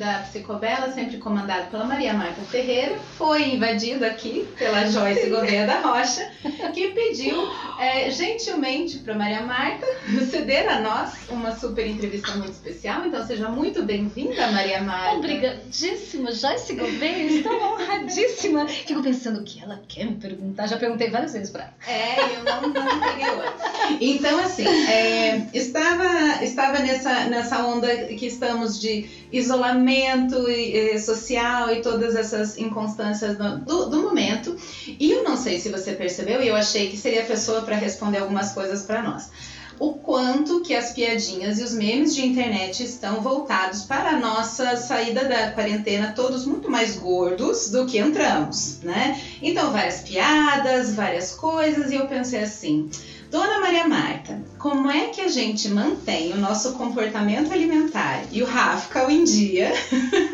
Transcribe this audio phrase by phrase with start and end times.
[0.00, 5.78] Da Psicobela, sempre comandado pela Maria Marta Ferreira, foi invadido aqui pela Joyce Gouveia da
[5.80, 6.26] Rocha,
[6.72, 7.36] que pediu
[7.80, 9.86] é, gentilmente para Maria Marta
[10.30, 13.06] ceder a nós uma super entrevista muito especial.
[13.06, 15.16] Então seja muito bem-vinda, Maria Marta.
[15.16, 18.68] Obrigadíssima, Joyce Gouveia, estou honradíssima.
[18.68, 21.74] Fico pensando o que ela quer me perguntar, já perguntei várias vezes para ela.
[21.86, 23.54] É, eu não, anterior.
[24.00, 31.72] Então, assim, é, estava, estava nessa, nessa onda que estamos de isolamento e, e, social
[31.72, 34.56] e todas essas inconstâncias do, do, momento.
[34.86, 37.78] E eu não sei se você percebeu, e eu achei que seria a pessoa para
[37.78, 39.30] responder algumas coisas para nós.
[39.78, 44.76] O quanto que as piadinhas e os memes de internet estão voltados para a nossa
[44.76, 49.18] saída da quarentena, todos muito mais gordos do que entramos, né?
[49.40, 52.90] Então, várias piadas, várias coisas, e eu pensei assim
[53.30, 58.46] Dona Maria Marta, como é que a gente mantém o nosso comportamento alimentar e o
[58.46, 59.72] Rafka em dia,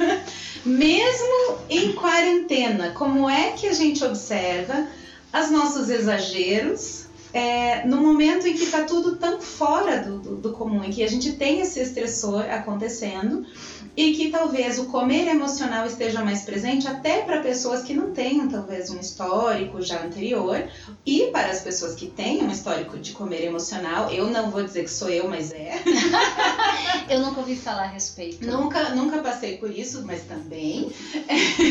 [0.65, 2.93] mesmo em quarentena?
[2.93, 4.89] Como é que a gente observa
[5.39, 7.06] os nossos exageros
[7.37, 11.03] é, no momento em que está tudo tão fora do, do, do comum, em que
[11.03, 13.45] a gente tem esse estressor acontecendo
[13.97, 18.47] e que talvez o comer emocional esteja mais presente até para pessoas que não tenham
[18.47, 20.69] talvez um histórico já anterior
[21.05, 24.85] e para as pessoas que têm um histórico de comer emocional, eu não vou dizer
[24.85, 25.81] que sou eu, mas é.
[27.09, 28.47] eu nunca ouvi falar a respeito.
[28.47, 30.93] Nunca, nunca passei por isso, mas também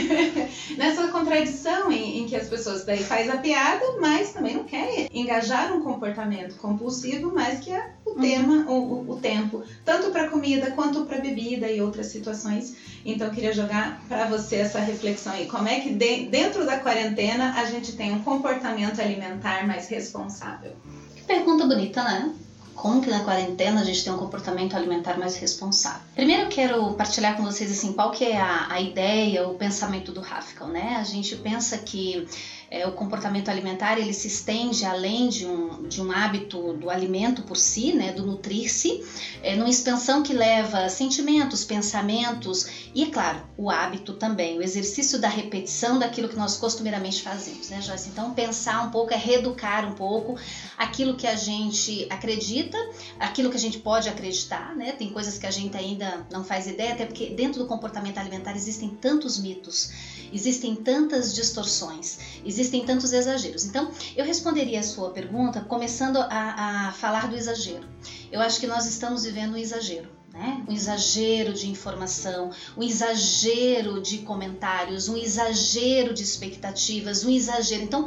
[0.78, 5.08] nessa contradição em, em, que as pessoas daí faz a piada, mas também não quer
[5.14, 8.20] engajar um comportamento compulsivo, mas que é o uhum.
[8.20, 12.76] tema, o, o tempo, tanto para comida quanto para bebida e outras situações.
[13.06, 15.46] Então, eu queria jogar para você essa reflexão aí.
[15.46, 20.74] Como é que de, dentro da quarentena a gente tem um comportamento alimentar mais responsável?
[21.16, 22.34] Que pergunta bonita, né?
[22.76, 26.02] Como que na quarentena a gente tem um comportamento alimentar mais responsável?
[26.14, 30.12] Primeiro eu quero partilhar com vocês assim, qual que é a, a ideia, o pensamento
[30.12, 30.98] do Rafkel, né?
[31.00, 32.28] A gente pensa que
[32.76, 37.44] é, o comportamento alimentar ele se estende além de um, de um hábito do alimento
[37.44, 39.02] por si, né, do nutrir-se,
[39.42, 45.18] é, numa expansão que leva sentimentos, pensamentos e, é claro, o hábito também, o exercício
[45.20, 48.10] da repetição daquilo que nós costumeiramente fazemos, né, Joyce?
[48.10, 50.38] Então, pensar um pouco é reeducar um pouco
[50.78, 52.78] aquilo que a gente acredita,
[53.18, 54.92] aquilo que a gente pode acreditar, né?
[54.92, 58.56] Tem coisas que a gente ainda não faz ideia, até porque dentro do comportamento alimentar
[58.56, 59.92] existem tantos mitos,
[60.34, 63.66] existem tantas distorções, existem tantos exageros.
[63.66, 67.88] Então, eu responderia a sua pergunta começando a, a falar do exagero.
[68.32, 70.10] Eu acho que nós estamos vivendo um exagero.
[70.34, 70.66] Né?
[70.68, 77.84] Um exagero de informação, um exagero de comentários, um exagero de expectativas, um exagero.
[77.84, 78.06] Então,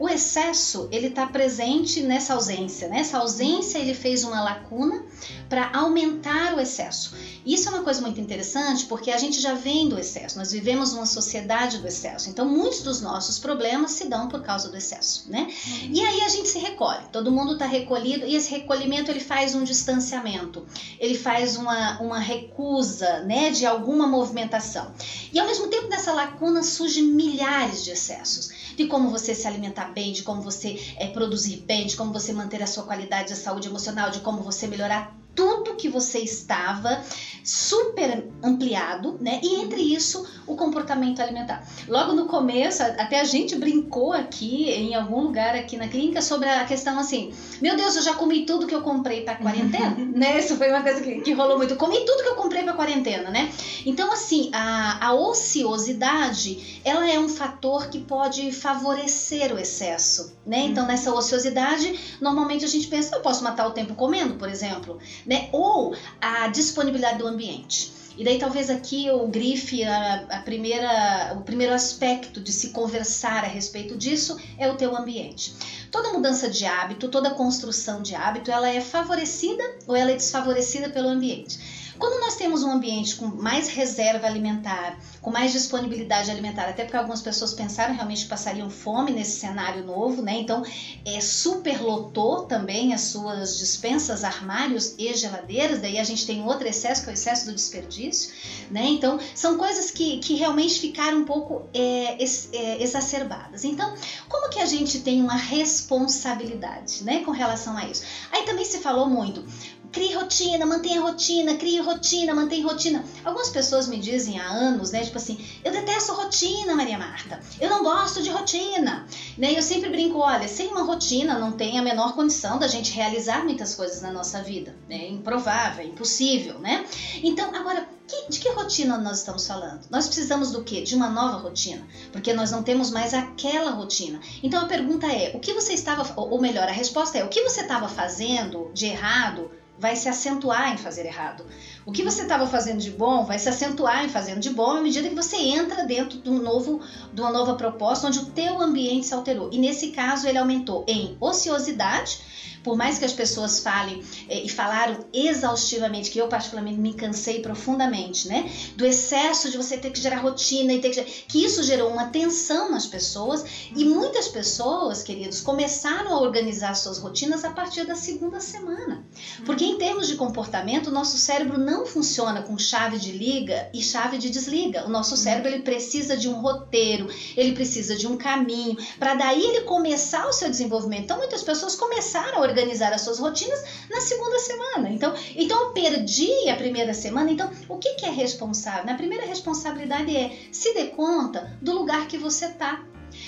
[0.00, 2.88] o excesso ele está presente nessa ausência.
[2.88, 3.22] Nessa né?
[3.22, 5.04] ausência ele fez uma lacuna
[5.46, 7.14] para aumentar o excesso.
[7.44, 10.38] Isso é uma coisa muito interessante porque a gente já vem do excesso.
[10.38, 12.30] Nós vivemos numa sociedade do excesso.
[12.30, 15.52] Então muitos dos nossos problemas se dão por causa do excesso, né?
[15.90, 17.04] E aí a gente se recolhe.
[17.12, 20.64] Todo mundo está recolhido e esse recolhimento ele faz um distanciamento.
[20.98, 24.92] Ele faz uma, uma recusa, né, de alguma movimentação.
[25.30, 28.50] E ao mesmo tempo dessa lacuna surgem milhares de excessos
[28.80, 32.32] de como você se alimentar bem, de como você é, produzir bem, de como você
[32.32, 37.02] manter a sua qualidade de saúde emocional, de como você melhorar tudo que você estava
[37.42, 39.40] super ampliado, né?
[39.42, 41.66] E entre isso, o comportamento alimentar.
[41.88, 46.48] Logo no começo, até a gente brincou aqui em algum lugar aqui na clínica sobre
[46.48, 50.38] a questão assim: meu Deus, eu já comi tudo que eu comprei para quarentena, né?
[50.38, 51.76] Isso foi uma coisa que, que rolou muito.
[51.76, 53.50] Comi tudo que eu comprei para quarentena, né?
[53.86, 60.60] Então, assim, a, a ociosidade, ela é um fator que pode favorecer o excesso, né?
[60.60, 64.98] Então, nessa ociosidade, normalmente a gente pensa, eu posso matar o tempo comendo, por exemplo
[65.26, 65.48] né?
[65.52, 67.90] Ou a disponibilidade do ambiente.
[68.16, 73.44] E daí talvez aqui eu grife a, a, primeira, o primeiro aspecto de se conversar
[73.44, 75.54] a respeito disso é o teu ambiente.
[75.90, 80.90] Toda mudança de hábito, toda construção de hábito, ela é favorecida ou ela é desfavorecida
[80.90, 81.89] pelo ambiente.
[82.00, 86.96] Quando nós temos um ambiente com mais reserva alimentar, com mais disponibilidade alimentar, até porque
[86.96, 90.32] algumas pessoas pensaram realmente que passariam fome nesse cenário novo, né?
[90.38, 90.64] Então,
[91.04, 97.02] é, superlotou também as suas dispensas, armários e geladeiras, daí a gente tem outro excesso,
[97.02, 98.32] que é o excesso do desperdício,
[98.70, 98.86] né?
[98.86, 103.62] Então, são coisas que, que realmente ficaram um pouco é, é, exacerbadas.
[103.62, 103.94] Então,
[104.26, 108.02] como que a gente tem uma responsabilidade, né, com relação a isso?
[108.32, 109.44] Aí também se falou muito,
[109.92, 113.04] crie rotina, mantenha rotina, crie rotina, mantenha rotina.
[113.24, 117.40] Algumas pessoas me dizem há anos, né, tipo assim, eu detesto rotina, Maria Marta.
[117.60, 119.06] Eu não gosto de rotina.
[119.36, 119.56] Né?
[119.56, 123.44] Eu sempre brinco, olha, sem uma rotina não tem a menor condição da gente realizar
[123.44, 124.74] muitas coisas na nossa vida.
[124.88, 126.84] É improvável, é impossível, né?
[127.22, 127.86] Então, agora,
[128.28, 129.86] de que rotina nós estamos falando?
[129.88, 130.82] Nós precisamos do quê?
[130.82, 134.20] De uma nova rotina, porque nós não temos mais aquela rotina.
[134.42, 137.42] Então a pergunta é: o que você estava, ou melhor, a resposta é: o que
[137.42, 139.50] você estava fazendo de errado
[139.80, 141.44] vai se acentuar em fazer errado.
[141.86, 144.80] O que você estava fazendo de bom vai se acentuar em fazendo de bom à
[144.82, 146.80] medida que você entra dentro de, um novo,
[147.12, 149.48] de uma nova proposta onde o teu ambiente se alterou.
[149.50, 152.20] E nesse caso ele aumentou em ociosidade
[152.62, 157.40] por mais que as pessoas falem é, e falaram exaustivamente, que eu particularmente me cansei
[157.40, 158.50] profundamente, né?
[158.76, 162.06] Do excesso de você ter que gerar rotina e ter que que isso gerou uma
[162.08, 167.94] tensão nas pessoas e muitas pessoas, queridos, começaram a organizar suas rotinas a partir da
[167.94, 169.04] segunda semana.
[169.44, 173.82] Porque em termos de comportamento, o nosso cérebro não funciona com chave de liga e
[173.82, 174.86] chave de desliga.
[174.86, 179.42] O nosso cérebro ele precisa de um roteiro, ele precisa de um caminho para daí
[179.42, 181.04] ele começar o seu desenvolvimento.
[181.04, 184.90] Então muitas pessoas começaram a organizar as suas rotinas na segunda semana.
[184.90, 187.30] Então, então eu perdi a primeira semana.
[187.30, 188.84] Então, o que, que é responsável?
[188.84, 192.84] Na primeira responsabilidade é se dê conta do lugar que você está.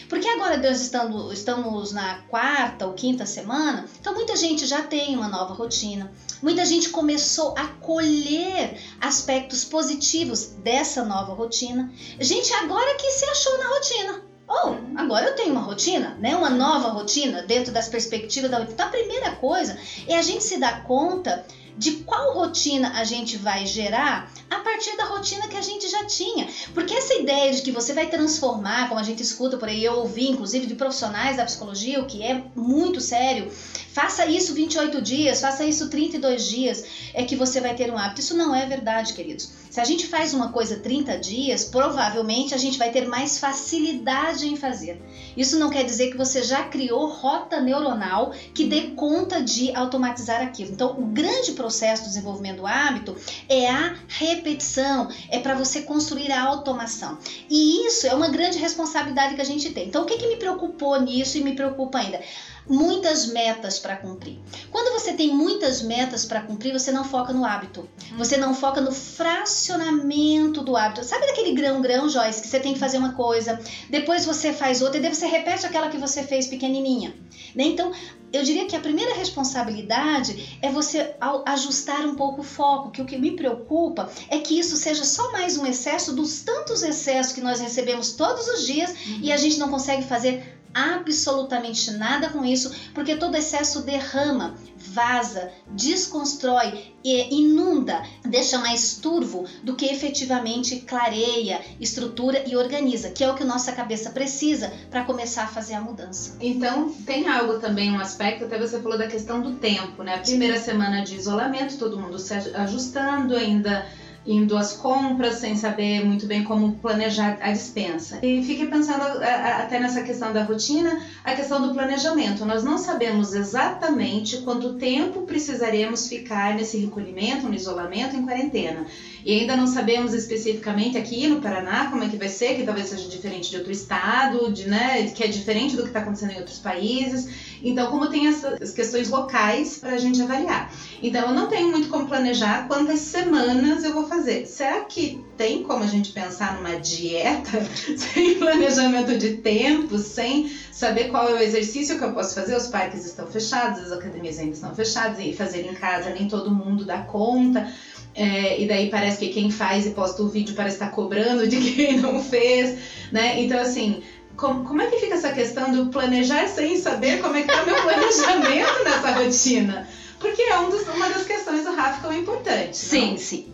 [0.09, 5.17] Porque agora Deus estando, estamos na quarta ou quinta semana, então muita gente já tem
[5.17, 6.13] uma nova rotina.
[6.41, 11.93] Muita gente começou a colher aspectos positivos dessa nova rotina.
[12.21, 14.32] Gente agora que se achou na rotina.
[14.55, 16.37] Oh, agora eu tenho uma rotina, né?
[16.37, 20.59] Uma nova rotina dentro das perspectivas da Então a primeira coisa é a gente se
[20.59, 21.43] dar conta
[21.79, 26.05] de qual rotina a gente vai gerar a partir da rotina que a gente já
[26.05, 26.47] tinha.
[26.75, 29.95] Porque essa ideia de que você vai transformar, como a gente escuta por aí, eu
[29.95, 35.41] ouvi inclusive de profissionais da psicologia, o que é muito sério, faça isso 28 dias,
[35.41, 36.85] faça isso 32 dias,
[37.15, 38.21] é que você vai ter um hábito.
[38.21, 39.62] Isso não é verdade, queridos.
[39.73, 44.47] Se a gente faz uma coisa 30 dias, provavelmente a gente vai ter mais facilidade
[44.47, 45.01] em fazer.
[45.35, 50.43] Isso não quer dizer que você já criou rota neuronal que dê conta de automatizar
[50.43, 50.73] aquilo.
[50.73, 53.17] Então, o grande processo do desenvolvimento do hábito
[53.49, 57.17] é a repetição, é para você construir a automação.
[57.49, 59.89] E isso é uma grande responsabilidade que a gente tem.
[59.89, 62.21] Então, o que, que me preocupou nisso e me preocupa ainda?
[62.69, 64.39] Muitas metas para cumprir.
[64.71, 67.89] Quando você tem muitas metas para cumprir, você não foca no hábito.
[68.17, 71.05] Você não foca no fracionamento do hábito.
[71.05, 73.61] Sabe daquele grão-grão, Joyce, que você tem que fazer uma coisa,
[73.91, 77.15] depois você faz outra e daí você repete aquela que você fez pequenininha.
[77.55, 77.65] Né?
[77.65, 77.93] Então,
[78.33, 83.05] eu diria que a primeira responsabilidade é você ajustar um pouco o foco, que o
[83.05, 87.43] que me preocupa é que isso seja só mais um excesso dos tantos excessos que
[87.43, 89.21] nós recebemos todos os dias uhum.
[89.23, 95.51] e a gente não consegue fazer absolutamente nada com isso, porque todo excesso derrama, vaza,
[95.71, 103.31] desconstrói e inunda, deixa mais turvo do que efetivamente clareia, estrutura e organiza, que é
[103.31, 106.37] o que nossa cabeça precisa para começar a fazer a mudança.
[106.41, 110.17] Então, tem algo também, um aspecto, até você falou da questão do tempo, né?
[110.17, 113.87] A primeira semana de isolamento, todo mundo se ajustando ainda
[114.27, 118.21] indo às compras sem saber muito bem como planejar a dispensa.
[118.23, 122.45] E fiquei pensando até nessa questão da rotina, a questão do planejamento.
[122.45, 128.87] Nós não sabemos exatamente quanto tempo precisaremos ficar nesse recolhimento, no isolamento, em quarentena.
[129.25, 132.89] E ainda não sabemos especificamente aqui no Paraná como é que vai ser, que talvez
[132.89, 136.39] seja diferente de outro estado, de, né, que é diferente do que está acontecendo em
[136.39, 137.53] outros países.
[137.63, 140.73] Então, como tem essas questões locais para a gente avaliar.
[141.01, 144.47] Então, eu não tenho muito como planejar quantas semanas eu vou fazer.
[144.47, 147.65] Será que tem como a gente pensar numa dieta
[147.97, 152.57] sem planejamento de tempo, sem saber qual é o exercício que eu posso fazer?
[152.57, 156.51] Os parques estão fechados, as academias ainda estão fechadas e fazer em casa nem todo
[156.51, 157.73] mundo dá conta.
[158.15, 161.47] É, e daí parece que quem faz e posta o vídeo parece estar tá cobrando
[161.49, 162.79] de quem não fez,
[163.11, 163.41] né?
[163.41, 164.03] Então, assim,
[164.37, 167.65] como, como é que fica essa questão do planejar sem saber como é que tá
[167.65, 169.89] meu planejamento nessa rotina?
[170.19, 172.77] Porque é um dos, uma das questões do Rafa que é importante.
[172.77, 173.19] Sim, não?
[173.19, 173.53] sim.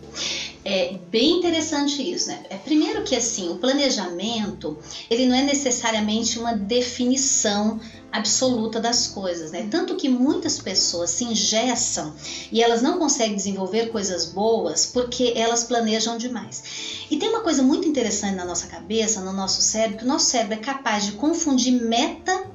[0.63, 2.43] É bem interessante isso, né?
[2.49, 4.77] É, primeiro que assim, o planejamento,
[5.09, 7.79] ele não é necessariamente uma definição
[8.11, 9.67] absoluta das coisas, né?
[9.69, 12.15] Tanto que muitas pessoas se engessam
[12.51, 16.63] e elas não conseguem desenvolver coisas boas porque elas planejam demais.
[17.09, 20.25] E tem uma coisa muito interessante na nossa cabeça, no nosso cérebro, que o nosso
[20.25, 22.45] cérebro é capaz de confundir meta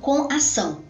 [0.00, 0.85] com ação.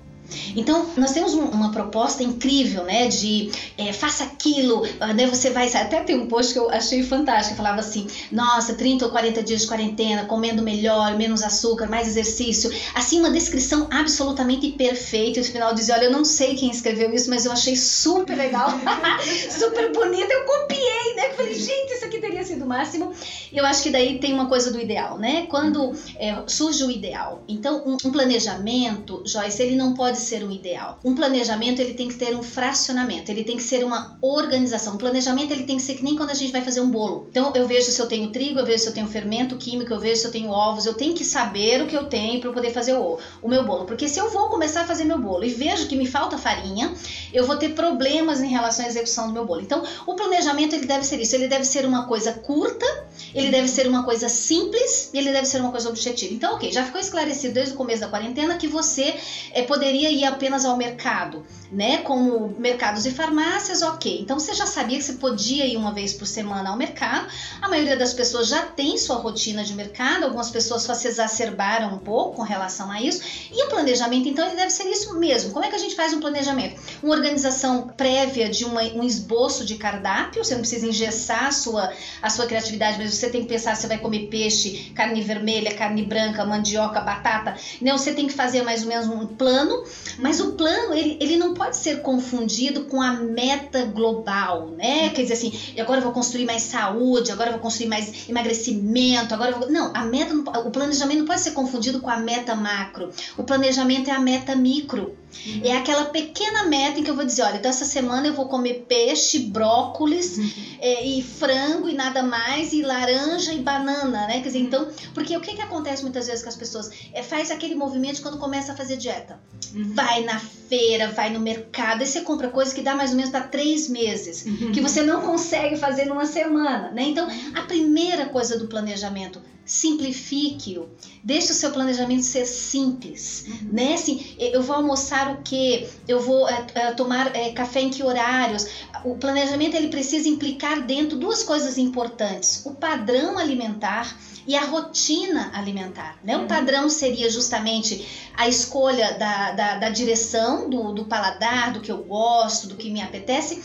[0.54, 3.08] Então, nós temos um, uma proposta incrível, né?
[3.08, 5.26] De é, faça aquilo, ah, né?
[5.26, 5.66] Você vai.
[5.66, 9.62] Até tem um post que eu achei fantástico, falava assim: nossa, 30 ou 40 dias
[9.62, 12.70] de quarentena, comendo melhor, menos açúcar, mais exercício.
[12.94, 15.38] Assim, uma descrição absolutamente perfeita.
[15.38, 18.36] E no final dizia: olha, eu não sei quem escreveu isso, mas eu achei super
[18.36, 18.68] legal,
[19.50, 20.32] super bonita.
[20.32, 21.30] Eu copiei, né?
[21.36, 23.12] Falei, gente, isso aqui teria sido o máximo.
[23.52, 25.46] Eu acho que daí tem uma coisa do ideal, né?
[25.48, 27.42] Quando é, surge o ideal.
[27.48, 30.98] Então, um, um planejamento, Joyce, ele não pode ser um ideal.
[31.04, 34.94] Um planejamento ele tem que ter um fracionamento, ele tem que ser uma organização.
[34.94, 37.26] Um planejamento ele tem que ser que nem quando a gente vai fazer um bolo.
[37.30, 40.00] Então eu vejo se eu tenho trigo, eu vejo se eu tenho fermento químico, eu
[40.00, 42.72] vejo se eu tenho ovos, eu tenho que saber o que eu tenho para poder
[42.72, 43.84] fazer o, o meu bolo.
[43.84, 46.94] Porque se eu vou começar a fazer meu bolo e vejo que me falta farinha,
[47.32, 49.60] eu vou ter problemas em relação à execução do meu bolo.
[49.60, 52.86] Então o planejamento ele deve ser isso, ele deve ser uma coisa curta,
[53.34, 56.32] ele deve ser uma coisa simples e ele deve ser uma coisa objetiva.
[56.32, 59.14] Então, ok, já ficou esclarecido desde o começo da quarentena que você
[59.52, 61.98] é, poderia ir apenas ao mercado, né?
[61.98, 64.20] Como mercados e farmácias, ok.
[64.20, 67.28] Então você já sabia que você podia ir uma vez por semana ao mercado.
[67.60, 71.94] A maioria das pessoas já tem sua rotina de mercado, algumas pessoas só se exacerbaram
[71.94, 73.22] um pouco com relação a isso.
[73.50, 75.52] E o planejamento, então, ele deve ser isso mesmo.
[75.52, 76.80] Como é que a gente faz um planejamento?
[77.02, 81.92] Uma organização prévia de uma, um esboço de cardápio, você não precisa engessar a sua,
[82.22, 86.02] a sua criatividade, mas você tem que pensar se vai comer peixe, carne vermelha, carne
[86.02, 87.56] branca, mandioca, batata.
[87.80, 89.84] Não, você tem que fazer mais ou menos um plano
[90.18, 95.10] mas o plano, ele, ele não pode ser confundido com a meta global, né?
[95.10, 99.34] Quer dizer assim, agora eu vou construir mais saúde, agora eu vou construir mais emagrecimento,
[99.34, 99.70] agora eu vou...
[99.70, 103.10] Não, a meta, o planejamento não pode ser confundido com a meta macro.
[103.36, 105.16] O planejamento é a meta micro.
[105.46, 105.60] Uhum.
[105.64, 108.46] É aquela pequena meta em que eu vou dizer, olha, então essa semana eu vou
[108.48, 110.50] comer peixe, brócolis uhum.
[110.80, 114.40] é, e frango e nada mais, e laranja e banana, né?
[114.40, 116.90] Quer dizer, então, porque o que, que acontece muitas vezes com as pessoas?
[117.12, 119.38] É, faz aquele movimento quando começa a fazer dieta.
[119.74, 119.92] Uhum.
[119.94, 123.30] Vai na feira, vai no mercado, e você compra coisas que dá mais ou menos
[123.30, 124.72] para três meses, uhum.
[124.72, 127.02] que você não consegue fazer numa semana, né?
[127.02, 130.88] Então, a primeira coisa do planejamento simplifique-o.
[131.22, 133.72] Deixe o seu planejamento ser simples, uhum.
[133.72, 133.94] né?
[133.94, 135.88] Assim, eu vou almoçar o quê?
[136.06, 138.66] Eu vou é, é, tomar é, café em que horários?
[139.04, 145.50] O planejamento ele precisa implicar dentro duas coisas importantes: o padrão alimentar e a rotina
[145.52, 146.16] alimentar.
[146.22, 146.36] Né?
[146.36, 146.44] Uhum.
[146.44, 151.90] O padrão seria justamente a escolha da, da, da direção do, do paladar, do que
[151.90, 153.60] eu gosto, do que me apetece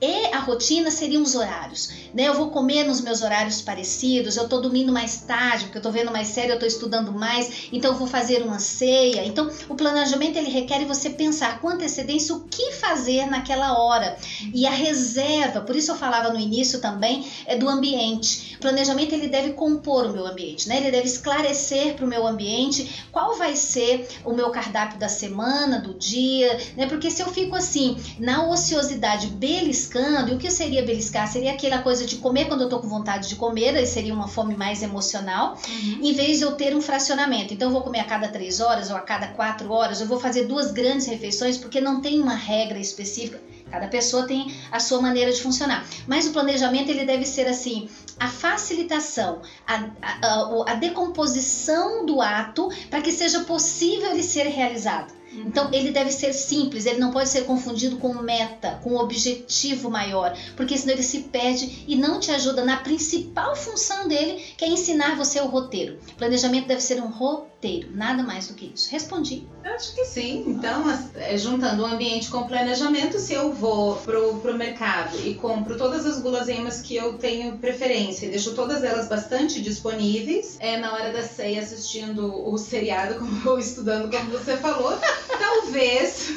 [0.00, 2.28] e a rotina seriam os horários, né?
[2.28, 5.90] Eu vou comer nos meus horários parecidos, eu tô dormindo mais tarde, porque eu tô
[5.90, 9.24] vendo mais série, eu tô estudando mais, então eu vou fazer uma ceia.
[9.24, 14.16] Então, o planejamento ele requer você pensar com antecedência o que fazer naquela hora.
[14.52, 18.56] E a reserva, por isso eu falava no início também, é do ambiente.
[18.56, 20.78] O planejamento ele deve compor o meu ambiente, né?
[20.78, 25.78] Ele deve esclarecer para o meu ambiente qual vai ser o meu cardápio da semana,
[25.78, 26.86] do dia, né?
[26.86, 31.26] Porque se eu fico assim, na ociosidade beliscando, o que seria beliscar?
[31.30, 34.28] Seria aquela coisa de comer quando eu tô com vontade de comer, aí seria uma
[34.28, 35.98] fome mais emocional, uhum.
[36.02, 37.54] em vez de eu ter um fracionamento.
[37.54, 40.20] Então eu vou comer a cada três horas ou a cada quatro horas, eu vou
[40.20, 43.40] fazer duas grandes refeições, porque não tem uma regra específica.
[43.70, 45.84] Cada pessoa tem a sua maneira de funcionar.
[46.06, 47.88] Mas o planejamento ele deve ser assim:
[48.20, 55.12] a facilitação, a, a, a decomposição do ato para que seja possível ele ser realizado.
[55.36, 60.36] Então ele deve ser simples, ele não pode ser confundido com meta, com objetivo maior,
[60.56, 64.68] porque senão ele se perde e não te ajuda na principal função dele, que é
[64.68, 65.98] ensinar você o roteiro.
[66.16, 67.53] Planejamento deve ser um roteiro,
[67.92, 68.90] nada mais do que isso.
[68.90, 69.46] Respondi.
[69.64, 70.44] Eu acho que sim.
[70.46, 75.34] Então, é, juntando o ambiente com o planejamento, se eu vou pro, pro mercado e
[75.34, 80.92] compro todas as guloseimas que eu tenho preferência, deixo todas elas bastante disponíveis, é na
[80.92, 84.98] hora da ceia assistindo o seriado, como, ou estudando, como você falou,
[85.38, 86.32] talvez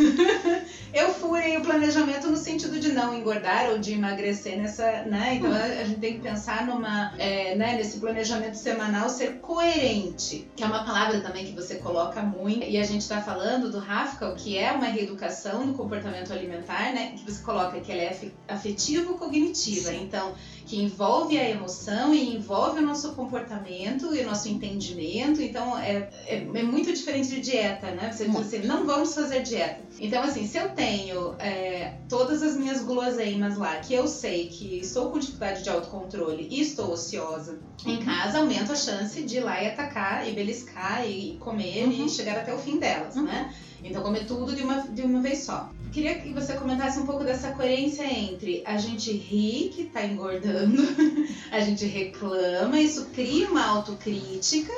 [0.93, 5.35] eu furei o planejamento no sentido de não engordar ou de emagrecer nessa, né?
[5.35, 10.63] Então a gente tem que pensar numa, é, né, nesse planejamento semanal ser coerente, que
[10.63, 12.65] é uma palavra também que você coloca muito.
[12.65, 17.13] E a gente está falando do Rafka, que é uma reeducação do comportamento alimentar, né?
[17.17, 19.93] Que você coloca que ela é afetivo-cognitiva.
[19.93, 20.33] Então
[20.67, 25.41] que envolve a emoção e envolve o nosso comportamento e o nosso entendimento.
[25.41, 28.11] Então, é, é, é muito diferente de dieta, né?
[28.11, 29.79] Você diz assim, não vamos fazer dieta.
[29.99, 34.79] Então, assim, se eu tenho é, todas as minhas guloseimas lá, que eu sei que
[34.79, 39.39] estou com dificuldade de autocontrole e estou ociosa em casa, aumento a chance de ir
[39.41, 42.05] lá e atacar e beliscar e comer uhum.
[42.05, 43.23] e chegar até o fim delas, uhum.
[43.23, 43.53] né?
[43.83, 45.69] Então, comer tudo de uma, de uma vez só.
[45.91, 50.83] Queria que você comentasse um pouco dessa coerência entre a gente ri que tá engordando,
[51.51, 54.73] a gente reclama, isso cria uma autocrítica,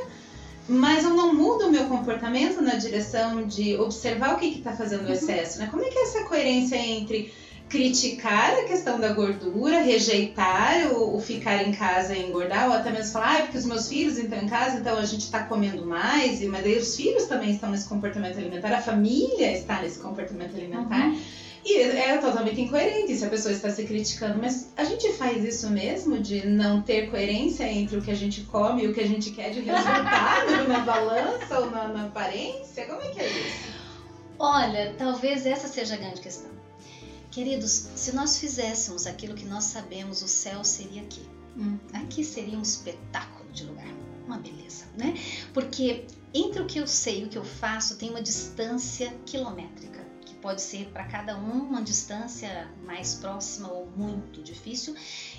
[0.70, 5.02] mas eu não mudo o meu comportamento na direção de observar o que está fazendo
[5.02, 5.14] o uhum.
[5.14, 5.68] excesso, né?
[5.70, 7.34] Como é que é essa coerência entre
[7.68, 12.92] criticar a questão da gordura, rejeitar o, o, ficar em casa e engordar, ou até
[12.92, 15.86] mesmo falar, ah, porque os meus filhos estão em casa, então a gente está comendo
[15.86, 20.00] mais, e mas daí os filhos também estão nesse comportamento alimentar, a família está nesse
[20.00, 21.10] comportamento alimentar.
[21.10, 21.22] Uhum.
[21.66, 25.70] E é totalmente incoerente se a pessoa está se criticando, mas a gente faz isso
[25.70, 29.08] mesmo de não ter coerência entre o que a gente come e o que a
[29.08, 32.86] gente quer de resultado na balança ou na, na aparência?
[32.86, 33.80] Como é que é isso?
[34.38, 36.50] Olha, talvez essa seja a grande questão.
[37.30, 41.22] Queridos, se nós fizéssemos aquilo que nós sabemos, o céu seria aqui.
[41.58, 41.78] Hum.
[41.94, 43.94] Aqui seria um espetáculo de lugar,
[44.26, 45.14] uma beleza, né?
[45.54, 49.99] Porque entre o que eu sei e o que eu faço tem uma distância quilométrica
[50.42, 54.96] pode ser para cada um uma distância mais próxima ou muito difícil,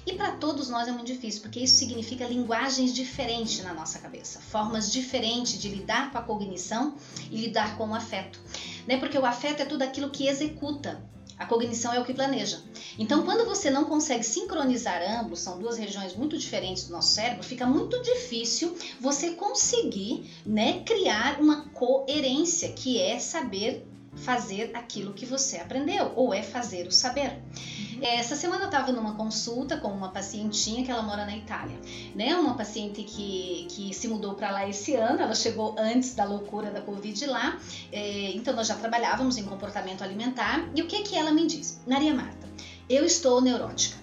[0.07, 4.41] e para todos nós é muito difícil, porque isso significa linguagens diferentes na nossa cabeça,
[4.41, 6.95] formas diferentes de lidar com a cognição
[7.31, 8.41] e lidar com o afeto.
[8.87, 8.99] Né?
[8.99, 11.03] Porque o afeto é tudo aquilo que executa,
[11.41, 12.63] a cognição é o que planeja.
[12.99, 17.43] Então, quando você não consegue sincronizar ambos, são duas regiões muito diferentes do nosso cérebro,
[17.43, 25.25] fica muito difícil você conseguir né, criar uma coerência, que é saber fazer aquilo que
[25.25, 27.31] você aprendeu, ou é fazer o saber.
[27.31, 27.99] Uhum.
[28.03, 31.79] Essa semana eu estava numa consulta com uma pacientinha que ela mora na Itália,
[32.15, 32.35] né?
[32.35, 36.71] Uma paciente que, que se mudou para lá esse ano, ela chegou antes da loucura
[36.71, 37.59] da Covid lá,
[37.93, 40.69] é, então nós já trabalhávamos em comportamento alimentar.
[40.75, 41.81] E o que que ela me diz?
[41.87, 42.49] Maria Marta,
[42.89, 43.97] eu estou neurótica.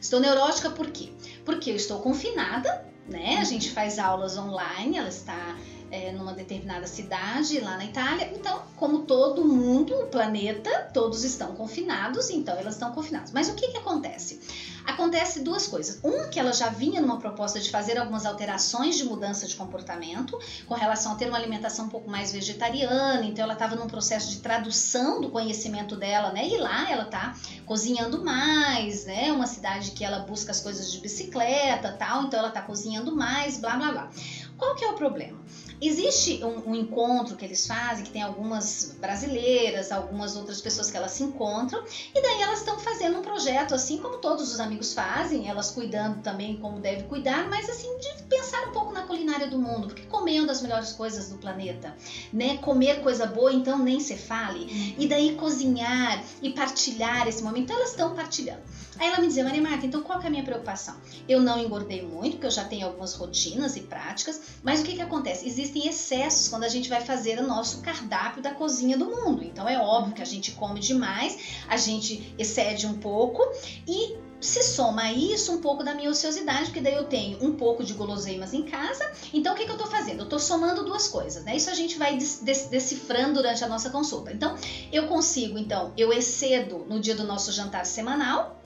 [0.00, 1.10] Estou neurótica por quê?
[1.44, 3.38] Porque eu estou confinada, né?
[3.38, 5.56] A gente faz aulas online, ela está
[5.90, 8.30] é, numa determinada cidade lá na Itália.
[8.34, 13.32] Então, como todo mundo, o planeta, todos estão confinados, então elas estão confinadas.
[13.32, 14.40] Mas o que, que acontece?
[14.84, 15.98] Acontece duas coisas.
[16.04, 20.38] Um, que ela já vinha numa proposta de fazer algumas alterações de mudança de comportamento
[20.66, 24.30] com relação a ter uma alimentação um pouco mais vegetariana, então ela estava num processo
[24.30, 26.46] de tradução do conhecimento dela, né?
[26.46, 27.34] E lá ela tá
[27.64, 29.32] cozinhando mais, né?
[29.32, 33.56] Uma cidade que ela busca as coisas de bicicleta, tal, então ela tá cozinhando mais,
[33.56, 34.10] blá blá blá.
[34.58, 35.38] Qual que é o problema?
[35.80, 40.96] Existe um, um, encontro que eles fazem, que tem algumas brasileiras, algumas outras pessoas que
[40.96, 41.82] elas se encontram,
[42.14, 46.22] e daí elas estão fazendo um projeto, assim como todos os amigos fazem, elas cuidando
[46.22, 50.02] também como deve cuidar, mas assim, de pensar um pouco na culinária do mundo, porque
[50.02, 51.94] comendo as melhores coisas do planeta,
[52.32, 52.56] né?
[52.58, 54.64] Comer coisa boa, então nem se fale.
[54.64, 54.94] Uhum.
[54.98, 58.62] E daí cozinhar e partilhar esse momento, então elas estão partilhando.
[58.98, 60.96] Aí ela me dizia, Maria Marta, então qual que é a minha preocupação?
[61.28, 64.94] Eu não engordei muito, porque eu já tenho algumas rotinas e práticas, mas o que
[64.94, 65.46] que acontece?
[65.46, 69.42] Existem excessos quando a gente vai fazer o nosso cardápio da cozinha do mundo.
[69.42, 73.42] Então é óbvio que a gente come demais, a gente excede um pouco
[73.86, 77.82] e se soma isso um pouco da minha ociosidade, porque daí eu tenho um pouco
[77.82, 79.10] de guloseimas em casa.
[79.32, 80.20] Então, o que, que eu estou fazendo?
[80.20, 81.56] Eu estou somando duas coisas, né?
[81.56, 84.32] Isso a gente vai decifrando durante a nossa consulta.
[84.32, 84.56] Então,
[84.92, 88.60] eu consigo, então, eu excedo no dia do nosso jantar semanal,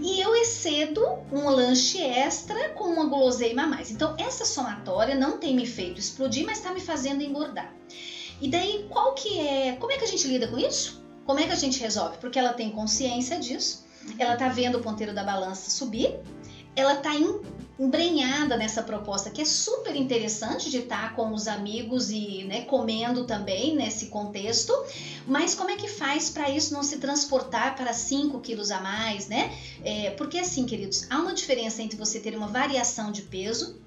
[0.00, 3.90] e eu excedo um lanche extra com uma guloseima a mais.
[3.90, 7.72] Então, essa somatória não tem me feito explodir, mas está me fazendo engordar.
[8.40, 9.76] E daí, qual que é.
[9.76, 11.02] Como é que a gente lida com isso?
[11.24, 12.18] Como é que a gente resolve?
[12.18, 13.83] Porque ela tem consciência disso,
[14.18, 16.14] ela tá vendo o ponteiro da balança subir,
[16.76, 17.10] ela tá
[17.78, 23.24] embrenhada nessa proposta que é super interessante de estar com os amigos e né, comendo
[23.24, 24.72] também nesse contexto,
[25.26, 29.28] mas como é que faz para isso não se transportar para 5 quilos a mais,
[29.28, 29.56] né?
[29.82, 33.83] É, porque assim, queridos, há uma diferença entre você ter uma variação de peso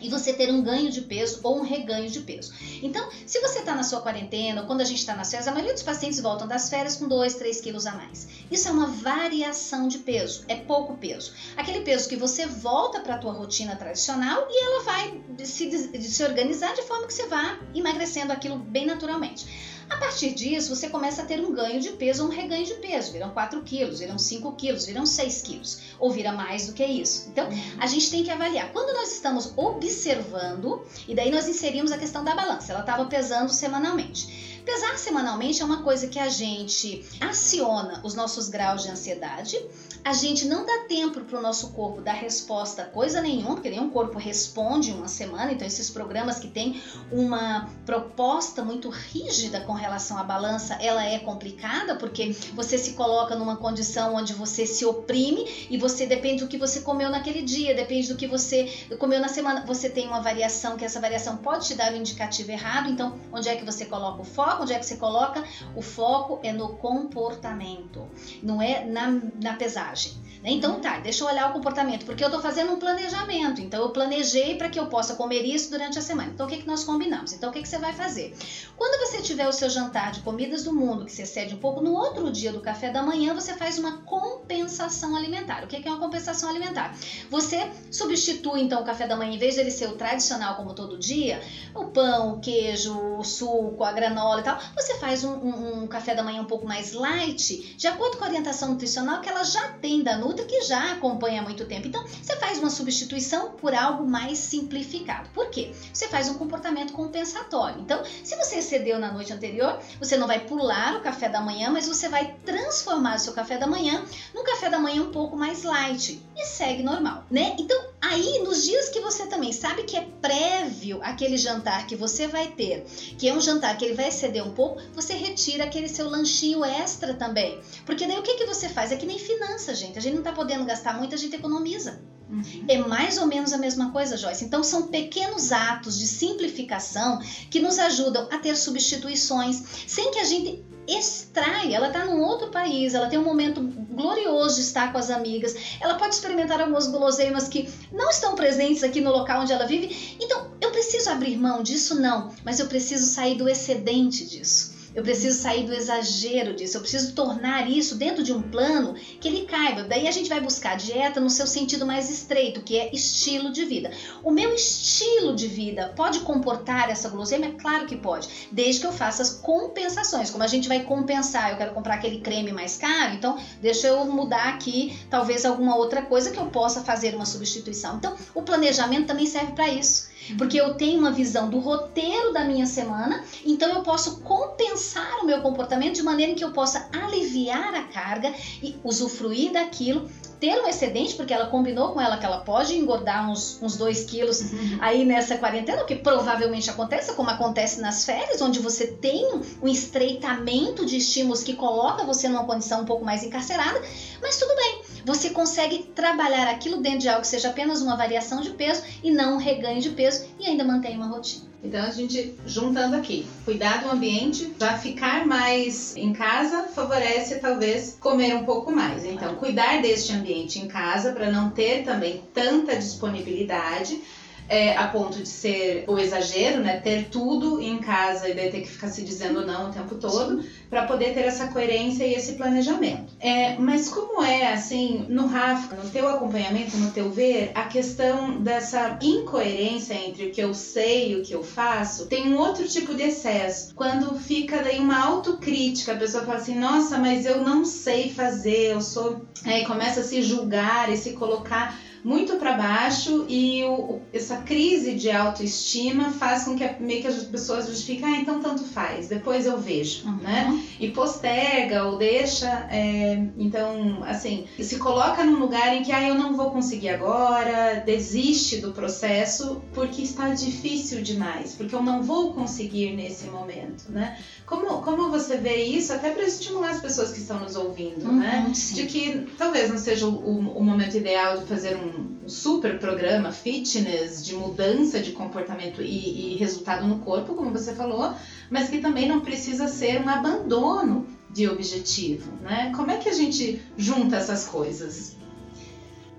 [0.00, 2.52] e você ter um ganho de peso ou um reganho de peso.
[2.82, 5.52] Então, se você está na sua quarentena ou quando a gente está nas férias, a
[5.52, 8.28] maioria dos pacientes voltam das férias com 2, 3 quilos a mais.
[8.50, 11.32] Isso é uma variação de peso, é pouco peso.
[11.56, 16.24] Aquele peso que você volta para a tua rotina tradicional e ela vai se, se
[16.24, 19.46] organizar de forma que você vá emagrecendo aquilo bem naturalmente.
[19.90, 23.12] A partir disso, você começa a ter um ganho de peso um reganho de peso.
[23.12, 25.80] Viram 4 quilos, viram 5 quilos, viram 6 quilos.
[25.98, 27.28] Ou vira mais do que isso.
[27.28, 27.48] Então,
[27.78, 28.72] a gente tem que avaliar.
[28.72, 32.72] Quando nós estamos observando, e daí nós inserimos a questão da balança.
[32.72, 34.59] Ela estava pesando semanalmente.
[34.64, 39.60] Pesar semanalmente é uma coisa que a gente aciona os nossos graus de ansiedade,
[40.04, 43.70] a gente não dá tempo para o nosso corpo dar resposta a coisa nenhuma, porque
[43.70, 45.52] nenhum corpo responde em uma semana.
[45.52, 46.80] Então, esses programas que têm
[47.12, 53.34] uma proposta muito rígida com relação à balança, ela é complicada, porque você se coloca
[53.36, 57.74] numa condição onde você se oprime e você depende do que você comeu naquele dia,
[57.74, 59.64] depende do que você comeu na semana.
[59.66, 62.90] Você tem uma variação, que essa variação pode te dar um indicativo errado.
[62.90, 64.49] Então, onde é que você coloca o foco?
[64.58, 65.44] Onde é que você coloca?
[65.76, 68.08] O foco é no comportamento,
[68.42, 70.12] não é na, na pesagem.
[70.42, 70.52] Né?
[70.52, 73.60] Então tá, deixa eu olhar o comportamento, porque eu estou fazendo um planejamento.
[73.60, 76.30] Então eu planejei para que eu possa comer isso durante a semana.
[76.32, 77.32] Então o que, que nós combinamos?
[77.32, 78.34] Então o que, que você vai fazer?
[78.76, 81.80] Quando você tiver o seu jantar de comidas do mundo, que você cede um pouco,
[81.80, 85.64] no outro dia do café da manhã você faz uma compensação alimentar.
[85.64, 86.96] O que, que é uma compensação alimentar?
[87.28, 90.74] Você substitui então o café da manhã, em vez de ele ser o tradicional como
[90.74, 91.42] todo dia,
[91.74, 95.86] o pão, o queijo, o suco, a granola e tal, você faz um, um, um
[95.86, 99.44] café da manhã um pouco mais light, de acordo com a orientação nutricional que ela
[99.44, 100.16] já tem da
[100.50, 101.86] Que já acompanha há muito tempo.
[101.86, 105.28] Então, você faz uma substituição por algo mais simplificado.
[105.30, 105.72] Por quê?
[105.92, 107.80] Você faz um comportamento compensatório.
[107.80, 111.70] Então, se você excedeu na noite anterior, você não vai pular o café da manhã,
[111.70, 115.36] mas você vai transformar o seu café da manhã num café da manhã um pouco
[115.36, 117.54] mais light e segue normal, né?
[117.58, 122.26] Então, aí nos dias que você também sabe que é prévio aquele jantar que você
[122.26, 122.84] vai ter,
[123.18, 126.64] que é um jantar que ele vai exceder um pouco, você retira aquele seu lanchinho
[126.64, 127.60] extra também.
[127.84, 128.92] Porque daí o que, que você faz?
[128.92, 129.98] É que nem finança, gente.
[129.98, 132.00] A gente não tá podendo gastar muito, a gente economiza.
[132.28, 132.64] Uhum.
[132.68, 134.44] É mais ou menos a mesma coisa, Joyce.
[134.44, 137.18] Então, são pequenos atos de simplificação
[137.50, 141.74] que nos ajudam a ter substituições sem que a gente extrai.
[141.74, 145.56] Ela está num outro país, ela tem um momento glorioso de estar com as amigas,
[145.80, 150.16] ela pode experimentar algumas guloseimas que não estão presentes aqui no local onde ela vive.
[150.20, 152.00] Então, eu preciso abrir mão disso?
[152.00, 154.79] Não, mas eu preciso sair do excedente disso.
[154.94, 159.28] Eu preciso sair do exagero disso, eu preciso tornar isso dentro de um plano que
[159.28, 159.84] ele caiba.
[159.84, 163.64] Daí a gente vai buscar dieta no seu sentido mais estreito, que é estilo de
[163.64, 163.90] vida.
[164.24, 167.46] O meu estilo de vida pode comportar essa gulosema?
[167.46, 170.30] É claro que pode, desde que eu faça as compensações.
[170.30, 174.04] Como a gente vai compensar, eu quero comprar aquele creme mais caro, então deixa eu
[174.04, 177.96] mudar aqui talvez alguma outra coisa que eu possa fazer uma substituição.
[177.96, 182.44] Então, o planejamento também serve para isso porque eu tenho uma visão do roteiro da
[182.44, 187.74] minha semana, então eu posso compensar o meu comportamento de maneira que eu possa aliviar
[187.74, 190.08] a carga e usufruir daquilo
[190.40, 194.04] ter um excedente, porque ela combinou com ela que ela pode engordar uns, uns dois
[194.04, 194.78] quilos uhum.
[194.80, 199.28] aí nessa quarentena, o que provavelmente acontece, como acontece nas férias, onde você tem
[199.62, 203.80] um estreitamento de estímulos que coloca você numa condição um pouco mais encarcerada,
[204.22, 208.40] mas tudo bem, você consegue trabalhar aquilo dentro de algo que seja apenas uma variação
[208.40, 211.49] de peso e não um reganho de peso e ainda mantém uma rotina.
[211.62, 217.96] Então a gente juntando aqui, cuidar do ambiente, já ficar mais em casa favorece talvez
[218.00, 219.04] comer um pouco mais.
[219.04, 224.00] Então cuidar deste ambiente em casa para não ter também tanta disponibilidade
[224.50, 226.80] é, a ponto de ser o exagero, né?
[226.80, 230.44] Ter tudo em casa e daí ter que ficar se dizendo não o tempo todo,
[230.68, 233.12] para poder ter essa coerência e esse planejamento.
[233.20, 238.40] É, mas como é assim, no Rafa, no teu acompanhamento, no teu ver, a questão
[238.40, 242.66] dessa incoerência entre o que eu sei e o que eu faço, tem um outro
[242.66, 243.72] tipo de excesso.
[243.76, 248.72] Quando fica daí uma autocrítica, a pessoa fala assim, nossa, mas eu não sei fazer,
[248.72, 249.22] eu sou.
[249.44, 254.94] Aí começa a se julgar e se colocar muito para baixo e o, essa crise
[254.94, 259.46] de autoestima faz com que meio que as pessoas justifiquem, ah, então tanto faz, depois
[259.46, 260.16] eu vejo, uhum.
[260.16, 260.64] né?
[260.78, 266.14] E posterga ou deixa, é, então, assim, se coloca num lugar em que, ah, eu
[266.14, 272.32] não vou conseguir agora, desiste do processo porque está difícil demais, porque eu não vou
[272.32, 274.18] conseguir nesse momento, né?
[274.46, 278.18] Como, como você vê isso, até para estimular as pessoas que estão nos ouvindo, uhum,
[278.18, 278.50] né?
[278.54, 278.74] Sim.
[278.74, 281.89] De que talvez não seja o, o, momento ideal de fazer um
[282.26, 288.14] super programa fitness, de mudança de comportamento e, e resultado no corpo, como você falou,
[288.50, 292.72] mas que também não precisa ser um abandono de objetivo, né?
[292.74, 295.16] Como é que a gente junta essas coisas?